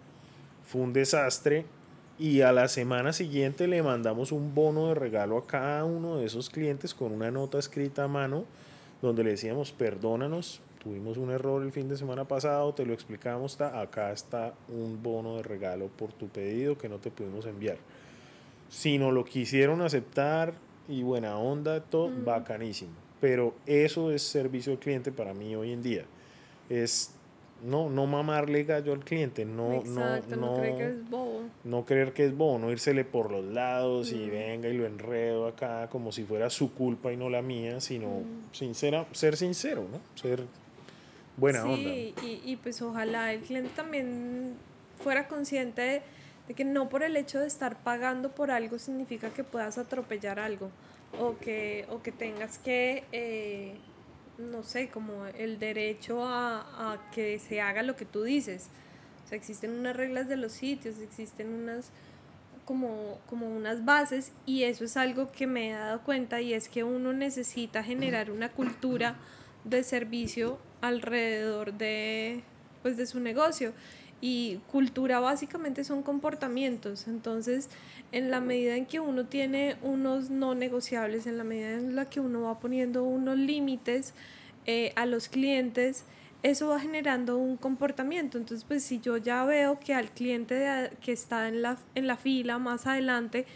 [0.64, 1.66] fue un desastre
[2.18, 6.26] y a la semana siguiente le mandamos un bono de regalo a cada uno de
[6.26, 8.44] esos clientes con una nota escrita a mano
[9.02, 13.60] donde le decíamos perdónanos, tuvimos un error el fin de semana pasado, te lo explicamos,
[13.60, 17.76] acá está un bono de regalo por tu pedido que no te pudimos enviar.
[18.70, 20.54] Si no lo quisieron aceptar
[20.88, 25.82] y buena onda, todo bacanísimo pero eso es servicio al cliente para mí hoy en
[25.82, 26.04] día.
[26.68, 27.14] Es
[27.62, 31.42] no, no mamarle gallo al cliente, no, no, no, creer que es bobo.
[31.64, 35.46] No creer que es bobo, no írsele por los lados y venga y lo enredo
[35.46, 40.00] acá como si fuera su culpa y no la mía, sino sincera, ser sincero, ¿no?
[40.20, 40.44] Ser
[41.36, 41.76] buena onda.
[41.76, 44.54] Sí, y, y, pues ojalá el cliente también
[45.02, 46.02] fuera consciente de,
[46.48, 50.38] de que no por el hecho de estar pagando por algo significa que puedas atropellar
[50.38, 50.70] algo
[51.20, 53.74] o que, o que tengas que, eh,
[54.38, 58.68] no sé, como el derecho a, a, que se haga lo que tú dices.
[59.24, 61.90] O sea, existen unas reglas de los sitios, existen unas
[62.64, 66.68] como, como unas bases y eso es algo que me he dado cuenta y es
[66.68, 69.16] que uno necesita generar una cultura
[69.64, 72.42] de servicio alrededor de,
[72.82, 73.72] pues, de su negocio
[74.20, 77.08] y cultura básicamente son comportamientos.
[77.08, 77.68] Entonces,
[78.14, 82.08] en la medida en que uno tiene unos no negociables, en la medida en la
[82.08, 84.14] que uno va poniendo unos límites
[84.66, 86.04] eh, a los clientes,
[86.44, 88.38] eso va generando un comportamiento.
[88.38, 92.16] Entonces, pues si yo ya veo que al cliente que está en la, en la
[92.16, 93.46] fila más adelante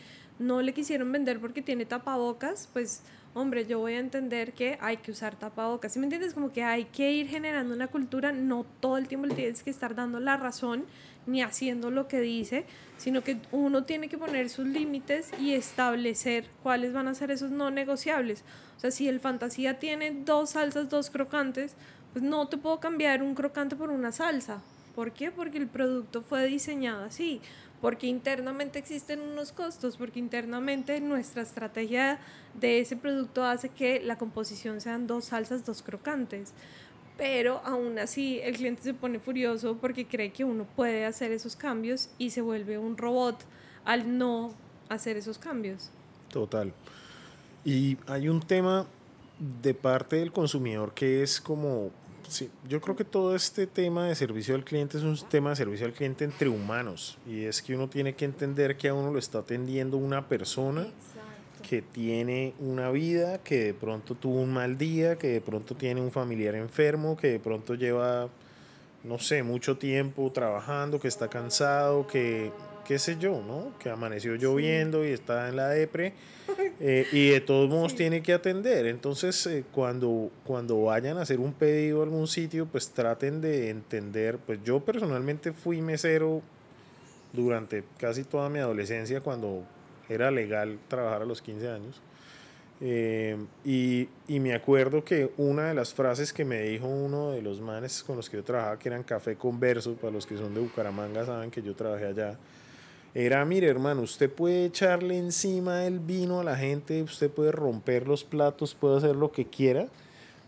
[0.41, 3.05] no le quisieron vender porque tiene tapabocas, pues
[3.35, 5.93] hombre, yo voy a entender que hay que usar tapabocas.
[5.93, 6.35] ¿Sí me entiendes?
[6.35, 9.71] Como que hay que ir generando una cultura, no todo el tiempo le tienes que
[9.71, 10.85] estar dando la razón
[11.29, 12.65] ni haciendo lo que dice,
[12.97, 17.51] sino que uno tiene que poner sus límites y establecer cuáles van a ser esos
[17.51, 18.43] no negociables.
[18.77, 21.75] O sea, si el fantasía tiene dos salsas, dos crocantes,
[22.13, 24.63] pues no te puedo cambiar un crocante por una salsa.
[24.95, 25.31] ¿Por qué?
[25.31, 27.41] Porque el producto fue diseñado así
[27.81, 32.19] porque internamente existen unos costos, porque internamente nuestra estrategia
[32.59, 36.53] de ese producto hace que la composición sean dos salsas, dos crocantes.
[37.19, 41.55] Pero aún así el cliente se pone furioso porque cree que uno puede hacer esos
[41.57, 43.45] cambios y se vuelve un robot
[43.85, 44.55] al no
[44.89, 45.91] hacer esos cambios.
[46.33, 46.73] Total.
[47.65, 48.87] Y hay un tema
[49.39, 51.91] de parte del consumidor que es como
[52.29, 55.57] Sí, yo creo que todo este tema de servicio al cliente es un tema de
[55.57, 59.11] servicio al cliente entre humanos y es que uno tiene que entender que a uno
[59.11, 60.89] lo está atendiendo una persona
[61.59, 66.01] que tiene una vida, que de pronto tuvo un mal día, que de pronto tiene
[66.01, 68.29] un familiar enfermo, que de pronto lleva,
[69.05, 72.51] no sé, mucho tiempo trabajando, que está cansado, que
[72.89, 73.79] qué sé yo, ¿no?
[73.79, 76.15] Que amaneció lloviendo y está en la depre
[76.81, 78.87] eh, y de todos modos tiene que atender.
[78.87, 83.69] Entonces, eh, cuando, cuando vayan a hacer un pedido a algún sitio, pues traten de
[83.69, 86.41] entender, pues yo personalmente fui mesero
[87.35, 89.65] durante casi toda mi adolescencia cuando
[90.09, 92.01] era legal trabajar a los 15 años.
[92.81, 97.43] Eh, y, y, me acuerdo que una de las frases que me dijo uno de
[97.43, 100.55] los manes con los que yo trabajaba, que eran Café Converso, para los que son
[100.55, 102.39] de Bucaramanga saben que yo trabajé allá,
[103.15, 108.07] era, mire hermano, usted puede echarle encima el vino a la gente, usted puede romper
[108.07, 109.89] los platos, puede hacer lo que quiera,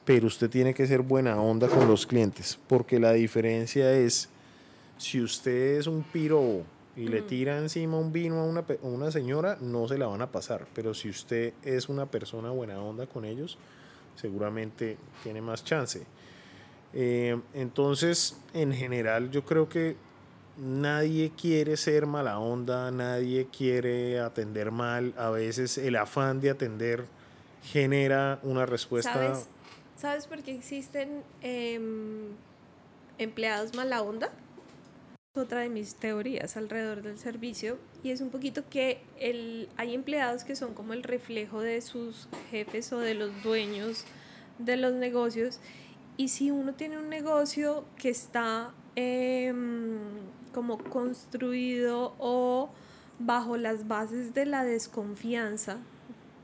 [0.05, 4.29] pero usted tiene que ser buena onda con los clientes, porque la diferencia es,
[4.99, 6.63] si usted es un piro
[6.97, 10.33] y le tira encima un vino a una, una señora, no se la van a
[10.33, 13.59] pasar, pero si usted es una persona buena onda con ellos,
[14.17, 16.05] seguramente tiene más chance.
[16.93, 19.97] Eh, entonces, en general, yo creo que
[20.57, 25.15] nadie quiere ser mala onda, nadie quiere atender mal.
[25.17, 27.07] A veces el afán de atender
[27.63, 29.35] genera una respuesta.
[29.97, 32.29] ¿Sabes, por qué existen em,
[33.19, 34.31] empleados mala onda?
[35.37, 40.43] Otra de mis teorías alrededor del servicio y es un poquito que el, hay empleados
[40.43, 44.07] que son como el reflejo de sus jefes o de los dueños
[44.59, 45.61] de los negocios
[46.17, 50.01] y si uno tiene un negocio que está em,
[50.53, 52.71] como construido o
[53.21, 55.79] bajo las bases de la desconfianza,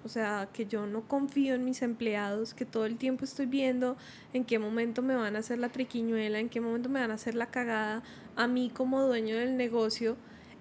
[0.05, 3.97] o sea, que yo no confío en mis empleados, que todo el tiempo estoy viendo
[4.33, 7.15] en qué momento me van a hacer la triquiñuela, en qué momento me van a
[7.15, 8.05] hacer la cagada
[8.37, 10.17] a mí como dueño del negocio,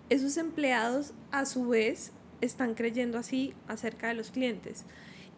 [0.10, 2.12] esos empleados a su vez
[2.42, 4.86] están creyendo así acerca de los clientes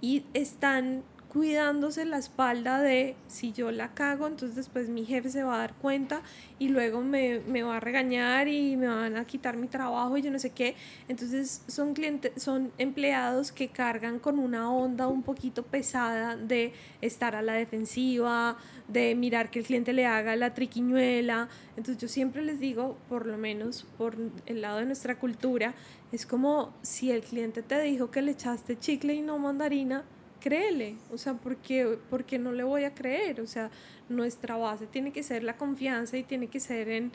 [0.02, 5.44] y están cuidándose la espalda de si yo la cago, entonces después mi jefe se
[5.44, 6.22] va a dar cuenta
[6.58, 10.22] y luego me, me, va a regañar y me van a quitar mi trabajo y
[10.22, 10.76] yo no sé qué.
[11.08, 17.36] Entonces son clientes, son empleados que cargan con una onda un poquito pesada de estar
[17.36, 18.58] a la defensiva,
[18.88, 21.50] de mirar que el cliente le haga la triquiñuela.
[21.76, 24.16] Entonces yo siempre les digo, por lo menos por
[24.46, 25.76] el lado de nuestra cultura,
[26.12, 30.04] es como si el cliente te dijo que le echaste chicle y no mandarina,
[30.40, 33.70] créele, o sea, porque, no le voy a creer, o sea,
[34.10, 37.12] nuestra base tiene que ser la confianza y tiene que ser en,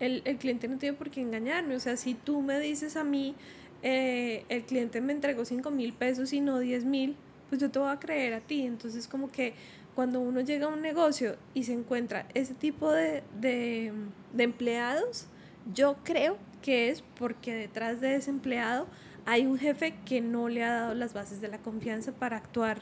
[0.00, 3.04] el, el cliente no tiene por qué engañarme, o sea, si tú me dices a
[3.04, 3.34] mí,
[3.82, 7.16] eh, el cliente me entregó 5 mil pesos y no 10 mil,
[7.48, 9.54] pues yo te voy a creer a ti, entonces como que
[9.94, 13.92] cuando uno llega a un negocio y se encuentra ese tipo de, de,
[14.32, 15.26] de empleados,
[15.72, 18.86] yo creo que es porque detrás de ese empleado
[19.26, 22.78] hay un jefe que no le ha dado las bases de la confianza para actuar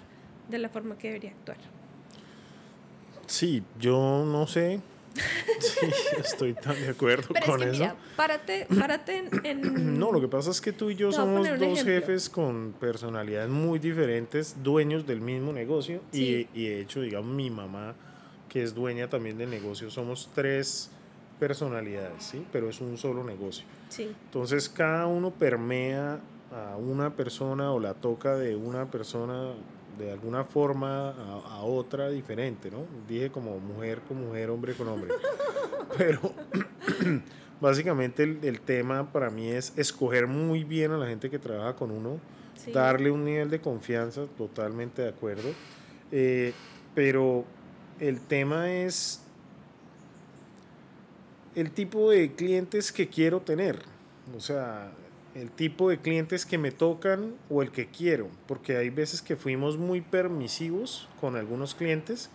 [0.49, 1.57] de la forma que debería actuar.
[3.26, 4.80] Sí, yo no sé.
[5.59, 5.86] Sí,
[6.18, 7.80] estoy tan de acuerdo con eso.
[7.80, 11.82] Mira, párate, párate en, No, lo que pasa es que tú y yo somos dos
[11.82, 16.03] jefes con personalidades muy diferentes, dueños del mismo negocio.
[16.12, 17.95] Y, y de hecho, digamos, mi mamá,
[18.49, 20.90] que es dueña también del negocio, somos tres
[21.38, 22.45] personalidades, ¿sí?
[22.53, 23.64] Pero es un solo negocio.
[23.88, 24.14] Sí.
[24.26, 26.20] Entonces, cada uno permea
[26.53, 29.53] a una persona o la toca de una persona
[29.99, 32.84] de alguna forma a, otra diferente, ¿no?
[33.09, 35.12] Dije como mujer con mujer, hombre con hombre.
[35.99, 36.20] Pero
[37.61, 41.90] básicamente el, tema para mí es escoger muy bien a la gente que trabaja con
[41.90, 42.18] uno,
[42.72, 45.51] darle un nivel de confianza, totalmente de acuerdo.
[46.11, 46.53] Eh,
[46.95, 47.45] pero
[48.01, 49.20] el tema es
[51.55, 53.80] el tipo de clientes que quiero tener.
[54.36, 54.92] O sea,
[55.35, 59.37] el tipo de clientes que me tocan o el que quiero, porque hay veces que
[59.37, 62.30] fuimos muy permisivos con algunos clientes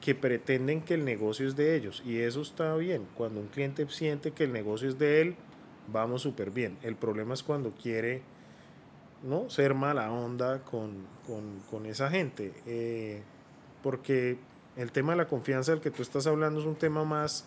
[0.00, 3.06] que pretenden que el negocio es de ellos y eso está bien.
[3.14, 5.36] Cuando un cliente siente que el negocio es de él,
[5.86, 6.76] vamos súper bien.
[6.82, 8.22] El problema es cuando quiere
[9.22, 9.48] ¿no?
[9.48, 11.06] ser mala onda con,
[11.70, 13.22] con, esa gente, eh,
[13.84, 14.36] porque
[14.76, 17.44] el tema de la confianza del que tú estás hablando es un tema más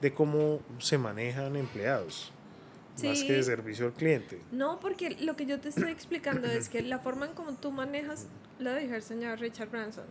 [0.00, 2.32] de cómo se manejan empleados
[3.02, 4.40] más que de servicio al cliente.
[4.50, 7.70] No, porque lo que yo te estoy explicando es que la forma en cómo tú
[7.70, 8.26] manejas,
[8.58, 10.04] lo dijo el señor Richard Branson,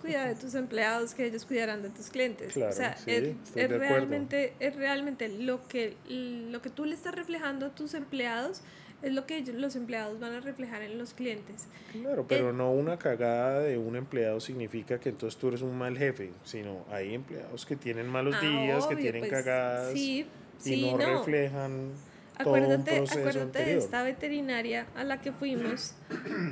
[0.00, 2.56] cuida de tus empleados, que ellos cuidarán de tus clientes.
[2.56, 7.74] o sea, es, realmente, es realmente lo que, lo que tú le estás reflejando a
[7.74, 8.62] tus empleados
[9.02, 11.66] es lo que ellos, los empleados van a reflejar en los clientes.
[11.90, 15.76] Claro, pero eh, no una cagada de un empleado significa que entonces tú eres un
[15.76, 19.92] mal jefe, sino hay empleados que tienen malos ah, días, que tienen pues, cagadas.
[19.92, 20.26] Sí,
[20.66, 21.92] y no, reflejan
[22.38, 25.94] acuérdate, acuérdate de esta veterinaria a la que fuimos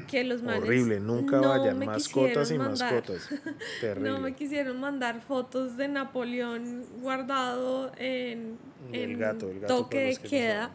[0.08, 3.28] que los manes horrible nunca vayan mascotas y mascotas.
[3.80, 4.10] Terrible.
[4.10, 8.58] no me quisieron mandar fotos de Napoleón guardado en,
[8.92, 10.70] el gato, el gato toque de queda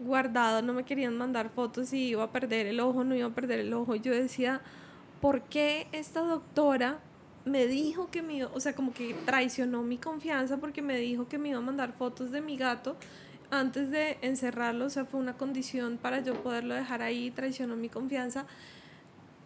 [0.00, 0.62] guardado.
[0.62, 3.60] No me querían mandar fotos y iba a perder el ojo no iba a perder
[3.60, 3.96] el ojo.
[3.96, 4.60] Yo decía
[5.20, 6.98] ¿por qué esta doctora
[7.44, 11.38] me dijo que me o sea, como que traicionó mi confianza porque me dijo que
[11.38, 12.96] me iba a mandar fotos de mi gato
[13.50, 17.88] antes de encerrarlo, o sea, fue una condición para yo poderlo dejar ahí, traicionó mi
[17.88, 18.46] confianza.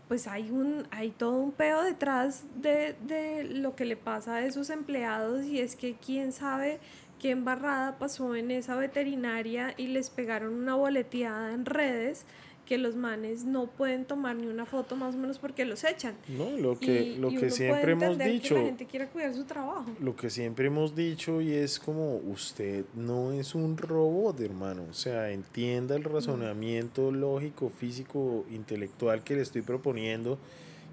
[0.06, 4.46] Pues hay, un, hay todo un peo detrás de, de lo que le pasa a
[4.46, 6.80] esos empleados y es que quién sabe
[7.18, 12.24] qué embarrada pasó en esa veterinaria y les pegaron una boleteada en redes
[12.68, 16.14] que los manes no pueden tomar ni una foto más o menos porque los echan.
[16.28, 18.56] No, lo que, lo que siempre hemos dicho.
[18.56, 19.86] Que la gente quiere cuidar su trabajo.
[20.00, 24.84] Lo que siempre hemos dicho y es como usted no es un robot, hermano.
[24.90, 30.38] O sea, entienda el razonamiento lógico, físico, intelectual que le estoy proponiendo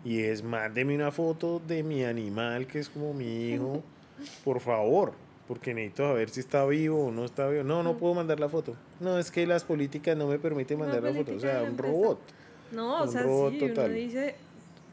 [0.05, 3.83] y es mándeme una foto de mi animal que es como mi hijo,
[4.45, 7.63] por favor porque necesito saber si está vivo o no está vivo.
[7.63, 8.75] No, no puedo mandar la foto.
[8.99, 11.35] No, es que las políticas no me permiten mandar la foto.
[11.35, 12.19] O sea, un robot.
[12.71, 14.35] No, o sea, sí, uno dice,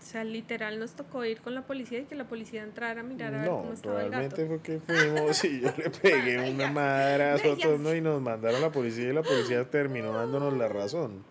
[0.00, 3.04] o sea, literal nos tocó ir con la policía y que la policía entrara a
[3.04, 4.46] mirar a ver cómo estaba el gato.
[4.46, 7.94] fue que fuimos y yo le pegué una nosotros, ¿no?
[7.94, 11.24] Y nos mandaron a la policía y la policía terminó dándonos la razón.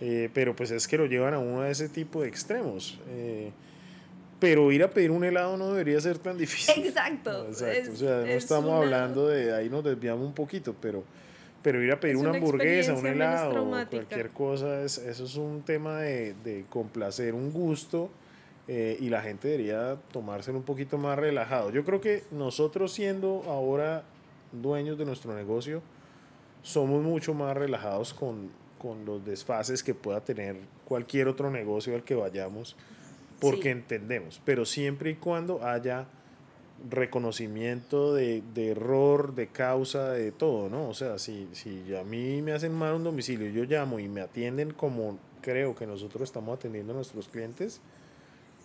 [0.00, 2.98] Eh, pero pues es que lo llevan a uno de ese tipo de extremos.
[3.08, 3.52] Eh,
[4.40, 6.82] pero ir a pedir un helado no debería ser tan difícil.
[6.84, 7.46] Exacto.
[7.46, 7.92] Exacto.
[7.92, 11.04] o sea, no estamos hablando de, ahí nos desviamos un poquito, pero,
[11.62, 15.98] Pero ir a pedir una, hamburguesa, un helado, cualquier cosa, es, eso es un tema
[15.98, 18.10] de, de complacer un gusto
[18.72, 21.70] eh, y la gente debería tomárselo un poquito más relajado.
[21.70, 24.04] Yo creo que nosotros siendo ahora
[24.52, 25.82] dueños de nuestro negocio,
[26.62, 32.04] somos mucho más relajados con, con los desfases que pueda tener cualquier otro negocio al
[32.04, 32.76] que vayamos,
[33.40, 36.06] porque entendemos, pero siempre y cuando haya
[36.88, 40.88] reconocimiento de, de, error, de causa, de todo, ¿no?
[40.88, 44.22] O sea, si, si a mí me hacen mal un domicilio, yo llamo y me
[44.22, 47.80] atienden como creo que nosotros estamos atendiendo a nuestros clientes,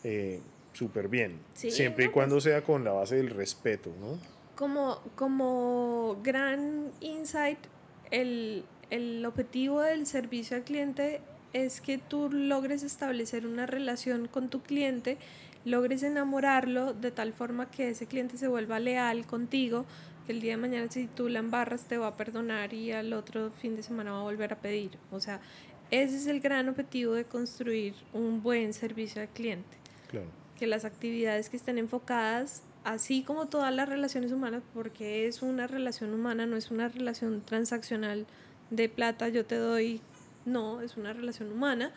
[0.03, 0.39] eh,
[0.73, 1.39] súper bien.
[1.53, 4.17] siempre y cuando pues sea con la base del respeto, ¿no?
[4.55, 7.59] Como, como gran insight,
[8.11, 11.21] el, el objetivo del servicio al cliente
[11.55, 15.17] es que tú logres establecer una relación con tu cliente,
[15.63, 19.85] logres enamorarlo de tal forma que ese cliente se vuelva leal contigo,
[20.27, 23.13] que el día de mañana si tú la embarras te va a perdonar y al
[23.13, 24.97] otro fin de semana va a volver a pedir.
[25.11, 25.39] O sea,
[25.91, 29.77] ese es el gran objetivo de construir un buen servicio al cliente.
[30.59, 35.67] Que las actividades que estén enfocadas, así como todas las relaciones humanas, porque es una
[35.67, 38.25] relación humana, no es una relación transaccional
[38.71, 40.01] de plata, yo te doy,
[40.45, 41.91] no, es una relación humana.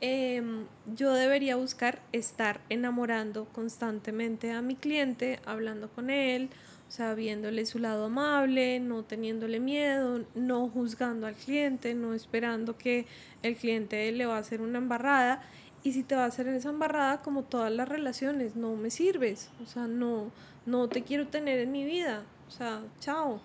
[0.00, 0.64] Em,
[0.94, 6.48] yo debería buscar estar enamorando constantemente a mi cliente, hablando con él,
[6.88, 12.78] o sea, viéndole su lado amable, no teniéndole miedo, no juzgando al cliente, no esperando
[12.78, 13.06] que
[13.42, 15.42] el cliente le va a hacer una embarrada
[15.82, 19.50] y si te va a hacer esa embarrada, como todas las relaciones, no me sirves.
[19.62, 20.30] O sea, no,
[20.66, 22.24] no te quiero tener en mi vida.
[22.48, 23.40] O sea, chao.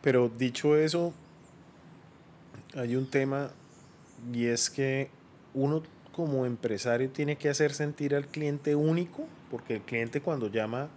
[0.00, 1.12] Pero dicho eso,
[2.76, 3.50] hay un tema
[4.32, 5.08] y es que
[5.54, 10.88] uno como empresario tiene que hacer sentir al cliente único, porque el cliente cuando llama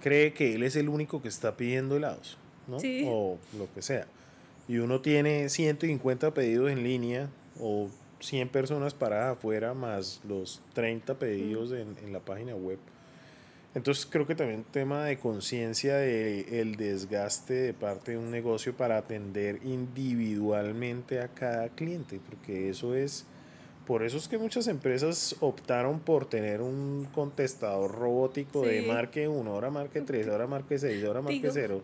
[0.00, 2.76] cree que él es el único que está pidiendo helados, ¿no?
[3.06, 4.06] O lo que sea.
[4.68, 7.28] Y uno tiene 150 pedidos en línea
[7.60, 7.88] o
[8.20, 12.78] 100 personas paradas afuera más los 30 pedidos en, en, la página web.
[13.76, 18.30] Entonces creo que también un tema de conciencia de el desgaste de parte de un
[18.30, 23.26] negocio para atender individualmente a cada cliente, porque eso es,
[23.86, 29.50] por eso es que muchas empresas optaron por tener un contestador robótico de marque 1,
[29.50, 31.82] ahora marque 3, ahora marque 6, ahora marque 0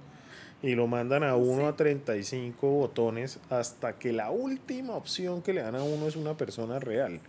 [0.62, 5.60] y lo mandan a uno a 35 botones hasta que la última opción que le
[5.60, 7.20] dan a uno es una persona real.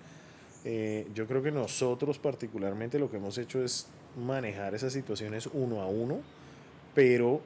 [0.64, 5.82] Eh, yo creo que nosotros particularmente lo que hemos hecho es manejar esas situaciones uno
[5.82, 6.20] a uno,
[6.94, 7.42] pero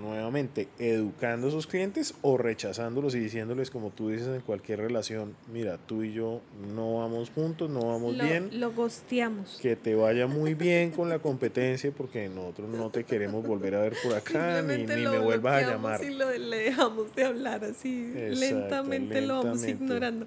[0.00, 5.34] nuevamente educando a sus clientes o rechazándolos y diciéndoles, como tú dices en cualquier relación,
[5.52, 6.40] mira, tú y yo
[6.74, 8.60] no vamos juntos, no vamos bien.
[8.60, 9.58] Lo gosteamos.
[9.60, 13.80] Que te vaya muy bien con la competencia porque nosotros no te queremos volver a
[13.80, 16.04] ver por acá ni, ni me vuelvas a llamar.
[16.04, 20.26] Y lo, le dejamos de hablar así, lentamente, lo vamos ignorando.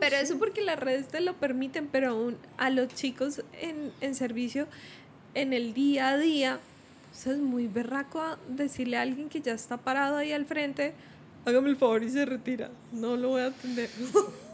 [0.00, 4.14] pero eso porque las redes te lo permiten, pero aún a los chicos en, en
[4.14, 4.66] servicio,
[5.34, 6.60] en el día a día,
[7.12, 10.94] es muy berraco decirle a alguien que ya está parado ahí al frente,
[11.44, 12.70] hágame el favor y se retira.
[12.92, 13.90] No lo voy a atender.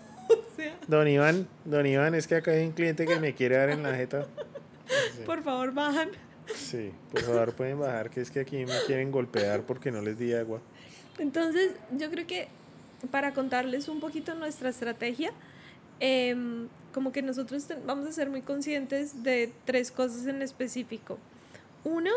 [0.87, 3.83] Don Iván, don Iván, es que acá hay un cliente que me quiere dar en
[3.83, 4.27] la jeta.
[5.27, 6.11] Por favor, bajan.
[6.55, 10.19] Sí, por favor pueden bajar, que es que aquí me quieren golpear porque no les
[10.19, 10.61] di agua.
[11.19, 12.49] Entonces, yo creo que
[13.13, 15.33] para contarles un poquito nuestra estrategia,
[16.01, 21.19] em, como que nosotros vamos a ser muy conscientes de tres cosas en específico.
[21.85, 22.11] Uno,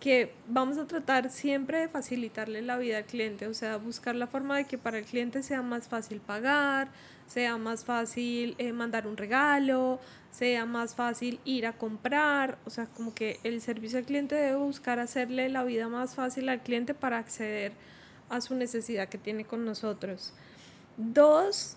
[0.00, 4.26] que vamos a tratar siempre de facilitarle la vida al cliente, o sea, buscar la
[4.26, 6.88] forma de que para el cliente sea más fácil pagar,
[7.26, 9.98] sea más fácil eh, mandar un regalo,
[10.30, 14.56] sea más fácil ir a comprar, o sea, como que el servicio al cliente debe
[14.56, 17.72] buscar hacerle la vida más fácil al cliente para acceder
[18.28, 20.34] a su necesidad que tiene con nosotros.
[20.96, 21.76] Dos,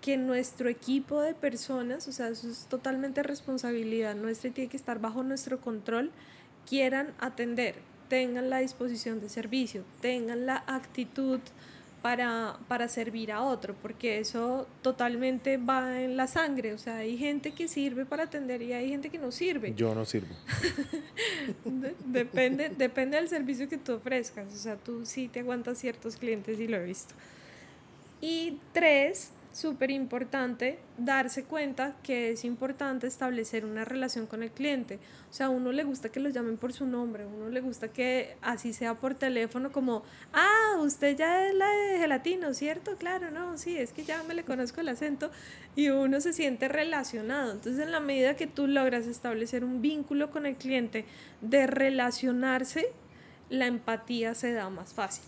[0.00, 4.76] que nuestro equipo de personas, o sea, eso es totalmente responsabilidad nuestra y tiene que
[4.76, 6.10] estar bajo nuestro control
[6.68, 7.76] quieran atender,
[8.08, 11.40] tengan la disposición de servicio, tengan la actitud
[12.02, 16.72] para, para servir a otro, porque eso totalmente va en la sangre.
[16.72, 19.74] O sea, hay gente que sirve para atender y hay gente que no sirve.
[19.74, 20.32] Yo no sirvo.
[22.04, 24.54] depende, depende del servicio que tú ofrezcas.
[24.54, 27.14] O sea, tú sí te aguantas ciertos clientes y lo he visto.
[28.20, 34.98] Y tres, súper importante darse cuenta que es importante establecer una relación con el cliente.
[35.30, 37.62] O sea, a uno le gusta que lo llamen por su nombre, a uno le
[37.62, 40.02] gusta que así sea por teléfono como,
[40.34, 42.96] ah, usted ya es la de gelatino, ¿cierto?
[42.98, 45.30] Claro, no, sí, es que ya me le conozco el acento
[45.74, 47.52] y uno se siente relacionado.
[47.52, 51.06] Entonces, en la medida que tú logras establecer un vínculo con el cliente
[51.40, 52.92] de relacionarse,
[53.48, 55.24] la empatía se da más fácil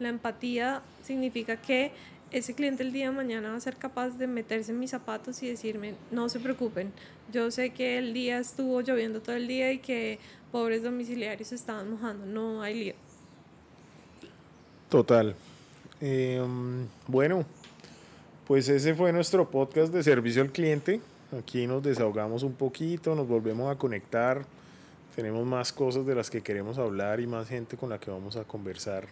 [0.00, 1.92] La empatía significa que
[2.32, 5.42] ese cliente el día de mañana va a ser capaz de meterse en mis zapatos
[5.42, 6.92] y decirme, no se preocupen,
[7.30, 10.18] yo sé que el día estuvo lloviendo todo el día y que
[10.50, 12.94] pobres domiciliarios estaban mojando, no hay lío.
[14.88, 15.34] Total.
[16.00, 17.44] Em, bueno,
[18.46, 21.00] pues ese fue nuestro podcast de servicio al cliente.
[21.38, 24.44] Aquí nos desahogamos un poquito, nos volvemos a conectar.
[25.14, 28.36] Tenemos más cosas de las que queremos hablar y más gente con la que vamos
[28.36, 29.06] a conversar.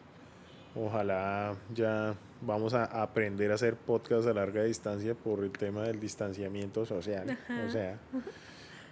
[0.74, 6.00] Ojalá ya vamos a aprender a hacer podcast a larga distancia por el tema del
[6.00, 7.38] distanciamiento social.
[7.66, 7.98] O sea,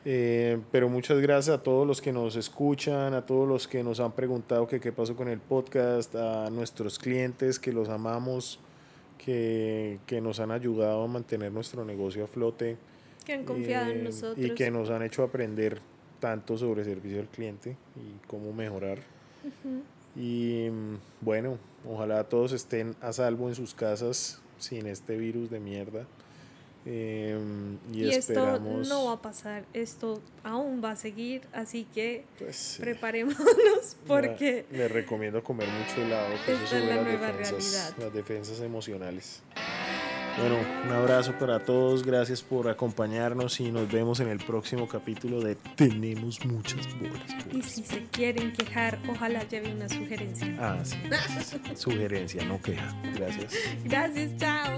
[0.05, 4.01] eh, pero muchas gracias a todos los que nos escuchan, a todos los que nos
[4.01, 8.61] han preguntado que qué pasó con el podcast, a nuestros clientes que los amamos,
[9.19, 12.77] que, que nos han ayudado a mantener nuestro negocio a flote.
[13.25, 14.47] Que han confiado en eh, nosotros.
[14.47, 15.81] Y que nos han hecho aprender
[16.21, 18.99] tanto sobre servicio al cliente y cómo mejorar.
[20.17, 25.61] Y mm, bueno, ojalá todos estén a salvo en sus casas sin este virus de
[25.61, 26.07] mierda.
[26.91, 32.78] Em, y, esto no va a pasar, esto aún va a seguir, así que pues,
[32.80, 34.64] preparémonos porque...
[34.70, 37.95] Les recomiendo comer mucho helado, que eso es la nueva realidad.
[37.99, 39.43] las defensas emocionales.
[40.41, 45.41] Bueno, un abrazo para todos, gracias por acompañarnos y nos vemos en el próximo capítulo
[45.41, 47.20] de Tenemos muchas bolas.
[47.53, 50.55] Y si se quieren quejar, ojalá lleve una sugerencia.
[50.61, 50.97] Ah, sí.
[51.74, 52.95] sugerencia, no queja.
[53.16, 53.53] Gracias.
[53.84, 54.76] Gracias, chao.